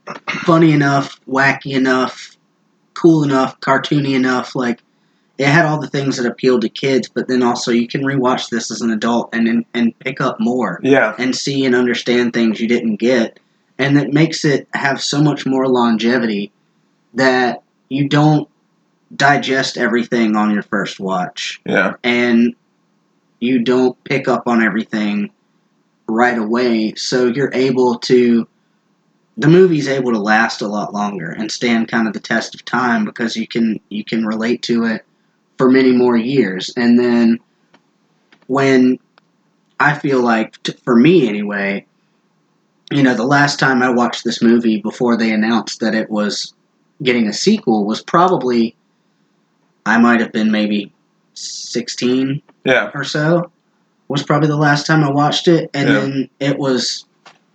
funny 0.45 0.71
enough, 0.71 1.19
wacky 1.27 1.75
enough, 1.75 2.37
cool 2.93 3.23
enough, 3.23 3.59
cartoony 3.59 4.15
enough. 4.15 4.55
Like, 4.55 4.81
it 5.37 5.47
had 5.47 5.65
all 5.65 5.79
the 5.79 5.87
things 5.87 6.17
that 6.17 6.25
appealed 6.25 6.61
to 6.61 6.69
kids, 6.69 7.07
but 7.07 7.27
then 7.27 7.43
also 7.43 7.71
you 7.71 7.87
can 7.87 8.01
rewatch 8.01 8.49
this 8.49 8.71
as 8.71 8.81
an 8.81 8.91
adult 8.91 9.33
and 9.33 9.47
and, 9.47 9.65
and 9.73 9.97
pick 9.99 10.19
up 10.19 10.37
more 10.39 10.79
yeah, 10.83 11.15
and 11.17 11.35
see 11.35 11.65
and 11.65 11.75
understand 11.75 12.33
things 12.33 12.59
you 12.59 12.67
didn't 12.67 12.97
get. 12.97 13.39
And 13.79 13.97
that 13.97 14.13
makes 14.13 14.45
it 14.45 14.67
have 14.73 15.01
so 15.01 15.23
much 15.23 15.45
more 15.45 15.67
longevity 15.67 16.51
that 17.13 17.63
you 17.87 18.07
don't 18.07 18.47
digest 19.15 19.77
everything 19.77 20.35
on 20.35 20.53
your 20.53 20.61
first 20.61 20.99
watch 20.99 21.59
yeah, 21.65 21.93
and 22.03 22.53
you 23.39 23.63
don't 23.63 24.01
pick 24.03 24.27
up 24.27 24.47
on 24.47 24.61
everything 24.61 25.31
right 26.07 26.37
away. 26.37 26.93
So 26.95 27.27
you're 27.27 27.53
able 27.53 27.99
to, 27.99 28.47
the 29.37 29.47
movie's 29.47 29.87
able 29.87 30.11
to 30.11 30.19
last 30.19 30.61
a 30.61 30.67
lot 30.67 30.93
longer 30.93 31.31
and 31.31 31.51
stand 31.51 31.87
kind 31.87 32.07
of 32.07 32.13
the 32.13 32.19
test 32.19 32.53
of 32.53 32.65
time 32.65 33.05
because 33.05 33.35
you 33.35 33.47
can 33.47 33.79
you 33.89 34.03
can 34.03 34.25
relate 34.25 34.61
to 34.63 34.83
it 34.85 35.05
for 35.57 35.69
many 35.69 35.91
more 35.91 36.17
years. 36.17 36.71
And 36.75 36.99
then 36.99 37.39
when 38.47 38.99
I 39.79 39.97
feel 39.97 40.21
like, 40.21 40.57
for 40.83 40.95
me 40.95 41.29
anyway, 41.29 41.85
you 42.91 43.03
know, 43.03 43.13
the 43.13 43.25
last 43.25 43.59
time 43.59 43.83
I 43.83 43.89
watched 43.89 44.23
this 44.23 44.41
movie 44.41 44.81
before 44.81 45.15
they 45.15 45.31
announced 45.31 45.79
that 45.81 45.93
it 45.93 46.09
was 46.09 46.53
getting 47.03 47.27
a 47.27 47.33
sequel 47.33 47.85
was 47.85 48.01
probably, 48.01 48.75
I 49.85 49.97
might 49.99 50.21
have 50.21 50.31
been 50.31 50.51
maybe 50.51 50.91
16 51.33 52.41
yeah, 52.65 52.91
or 52.93 53.03
so, 53.03 53.51
was 54.07 54.23
probably 54.23 54.47
the 54.47 54.57
last 54.57 54.85
time 54.85 55.03
I 55.03 55.11
watched 55.11 55.47
it. 55.47 55.69
And 55.73 55.89
Yeah. 55.89 55.99
then 55.99 56.29
it 56.39 56.57
was 56.57 57.05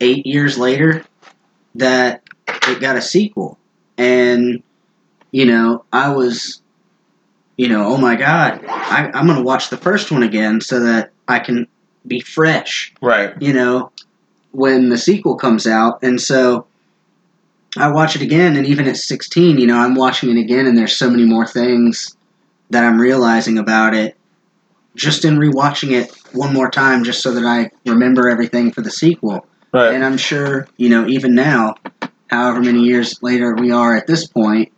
eight 0.01 0.27
years 0.27 0.57
later 0.57 1.05
that 1.75 2.23
it 2.69 2.81
got 2.81 2.97
a 2.97 3.03
sequel. 3.03 3.59
And, 3.99 4.63
you 5.33 5.47
know, 5.47 5.85
I 5.93 6.11
was, 6.11 6.63
you 7.57 7.69
know, 7.69 7.87
oh 7.87 7.97
my 7.97 8.15
God, 8.15 8.65
I, 8.69 9.11
I'm 9.13 9.27
going 9.27 9.39
to 9.39 9.45
watch 9.45 9.71
the 9.71 9.77
first 9.77 10.11
one 10.11 10.23
again 10.23 10.61
so 10.61 10.81
that 10.81 11.11
I 11.27 11.41
can 11.41 11.67
be 12.07 12.21
fresh 12.21 12.93
right, 13.01 13.35
you 13.41 13.53
know, 13.53 13.91
when 14.55 14.89
the 14.89 14.99
sequel 14.99 15.37
comes 15.37 15.67
out. 15.67 16.03
And 16.03 16.21
so 16.21 16.67
I 17.77 17.91
watch 17.91 18.15
it 18.15 18.23
again, 18.23 18.57
and 18.57 18.67
even 18.67 18.87
at 18.87 18.97
16, 18.97 19.59
you 19.59 19.67
know, 19.67 19.77
I'm 19.77 19.95
watching 19.95 20.31
it 20.31 20.41
again, 20.41 20.67
and 20.67 20.79
there's 20.79 20.97
so 20.97 21.11
many 21.11 21.25
more 21.25 21.47
things 21.47 22.17
that 22.71 22.85
I'm 22.85 23.01
realizing 23.01 23.59
about 23.59 23.95
it 23.95 24.17
just 24.95 25.25
in 25.25 25.37
rewatching 25.37 25.91
it 25.91 26.13
one 26.33 26.53
more 26.53 26.71
time, 26.71 27.03
just 27.03 27.21
so 27.21 27.33
that 27.33 27.45
I 27.45 27.71
remember 27.85 28.29
everything 28.31 28.71
for 28.71 28.81
the 28.81 28.91
sequel. 28.91 29.45
right. 29.73 29.93
And 29.93 30.05
I'm 30.05 30.17
sure, 30.17 30.69
you 30.77 30.89
know, 30.89 31.07
even 31.09 31.35
now, 31.35 31.75
however 32.29 32.61
many 32.61 32.81
years 32.85 33.21
later 33.23 33.55
we 33.55 33.73
are 33.73 33.97
at 33.97 34.07
this 34.07 34.27
point, 34.27 34.73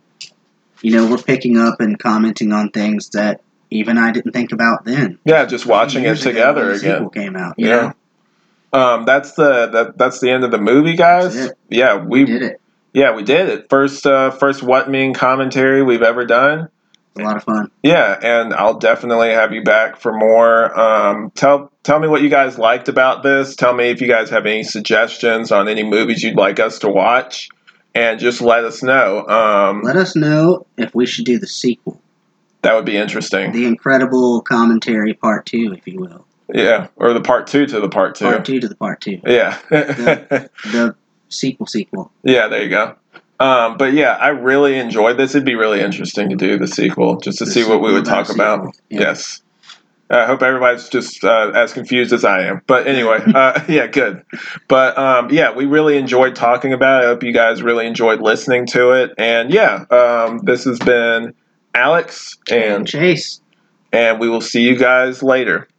you 0.81 0.91
know, 0.91 1.09
we're 1.09 1.17
picking 1.17 1.57
up 1.57 1.79
and 1.79 1.99
commenting 1.99 2.51
on 2.51 2.69
things 2.71 3.09
that 3.09 3.41
even 3.69 3.97
I 3.97 4.11
didn't 4.11 4.31
think 4.31 4.51
about 4.51 4.85
then. 4.85 5.19
Yeah, 5.23 5.45
just 5.45 5.65
watching 5.65 6.03
it 6.03 6.15
together 6.17 6.61
when 6.61 6.69
the 6.71 6.77
again. 6.77 6.95
sequel 6.95 7.09
came 7.09 7.35
out. 7.35 7.55
Yeah. 7.57 7.67
know? 7.67 7.93
Um, 8.77 9.05
that's 9.05 9.33
the 9.33 9.67
that, 9.67 9.97
that's 9.97 10.19
the 10.19 10.29
end 10.29 10.43
of 10.43 10.51
the 10.51 10.57
movie, 10.59 10.95
guys. 10.95 11.49
Yeah, 11.69 11.97
we 11.97 12.23
we 12.23 12.25
did 12.25 12.41
it. 12.43 12.61
yeah 12.93 13.15
we 13.15 13.23
did 13.23 13.49
it. 13.49 13.69
First 13.69 14.05
uh, 14.05 14.31
first 14.31 14.61
Wut 14.63 14.89
Mean 14.89 15.13
commentary 15.13 15.81
we've 15.83 16.01
ever 16.03 16.25
done. 16.25 16.69
A 17.17 17.23
lot 17.23 17.35
of 17.35 17.43
fun. 17.43 17.71
Yeah, 17.81 18.19
and 18.21 18.53
I'll 18.53 18.77
definitely 18.77 19.29
have 19.29 19.51
you 19.51 19.63
back 19.63 19.97
for 19.97 20.13
more. 20.13 20.79
Um, 20.79 21.31
tell 21.31 21.71
tell 21.81 21.99
me 21.99 22.07
what 22.07 22.21
you 22.21 22.29
guys 22.29 22.59
liked 22.59 22.89
about 22.89 23.23
this. 23.23 23.55
Tell 23.55 23.73
me 23.73 23.85
if 23.89 24.01
you 24.01 24.07
guys 24.07 24.29
have 24.29 24.45
any 24.45 24.63
suggestions 24.63 25.51
on 25.51 25.67
any 25.67 25.83
movies 25.83 26.21
you'd 26.21 26.37
like 26.37 26.59
us 26.59 26.77
to 26.79 26.89
watch, 26.89 27.49
and 27.95 28.19
just 28.19 28.39
let 28.39 28.63
us 28.65 28.83
know. 28.83 29.25
Um, 29.27 29.81
Let 29.81 29.95
us 29.95 30.15
know 30.15 30.67
if 30.77 30.93
we 30.93 31.07
should 31.07 31.25
do 31.25 31.39
the 31.39 31.47
sequel, 31.47 31.99
that 32.61 32.75
would 32.75 32.85
be 32.85 32.97
interesting. 32.97 33.51
the 33.51 33.65
incredible 33.65 34.41
commentary 34.43 35.15
part 35.15 35.47
two, 35.47 35.73
if 35.75 35.87
you 35.87 35.99
will, 35.99 36.23
Yeah, 36.53 36.87
or 36.95 37.13
the 37.13 37.21
part 37.21 37.47
two 37.47 37.65
to 37.65 37.79
the 37.81 37.89
part 37.89 38.15
two. 38.15 38.25
part 38.25 38.45
two 38.45 38.59
to 38.59 38.67
the 38.67 38.75
part 38.75 39.01
two, 39.01 39.19
Yeah. 39.25 39.57
the 39.69 40.95
sequel 41.29 41.65
sequel. 41.65 42.11
Yeah, 42.23 42.47
there 42.47 42.63
you 42.63 42.69
go. 42.69 42.95
Um, 43.39 43.77
but 43.77 43.93
yeah, 43.93 44.11
I 44.13 44.29
really 44.29 44.77
enjoyed 44.79 45.17
this. 45.17 45.35
It'd 45.35 45.45
be 45.45 45.55
really 45.55 45.81
interesting 45.81 46.29
to 46.29 46.35
do 46.35 46.57
the 46.57 46.67
sequel 46.67 47.17
just 47.17 47.39
to 47.39 47.45
The 47.45 47.51
see 47.51 47.63
what 47.67 47.81
we 47.81 47.93
would 47.93 48.05
talk 48.05 48.29
about. 48.33 48.75
yeah. 48.89 48.99
Yes. 49.01 49.41
I 50.09 50.25
hope 50.25 50.41
everybody's 50.41 50.87
just 50.87 51.21
uh, 51.25 51.51
as 51.53 51.73
confused 51.73 52.13
as 52.13 52.23
I 52.23 52.43
am. 52.43 52.61
But 52.65 52.87
anyway, 52.87 53.19
uh, 53.35 53.61
yeah, 53.67 53.87
good. 53.87 54.23
But 54.69 54.97
um, 54.97 55.29
yeah, 55.31 55.53
we 55.53 55.65
really 55.65 55.97
enjoyed 55.97 56.33
talking 56.33 56.71
about 56.71 57.03
it. 57.03 57.07
I 57.07 57.09
hope 57.09 57.23
you 57.23 57.33
guys 57.33 57.61
really 57.61 57.85
enjoyed 57.85 58.21
listening 58.21 58.67
to 58.67 58.91
it. 58.91 59.11
And 59.17 59.51
yeah, 59.53 59.83
um, 59.91 60.39
this 60.45 60.63
has 60.63 60.79
been 60.79 61.33
Alex, 61.75 62.37
and 62.49 62.87
Chase. 62.87 63.41
and 63.91 64.19
we 64.21 64.29
will 64.29 64.39
see 64.41 64.61
you 64.61 64.77
guys 64.77 65.21
later. 65.21 65.67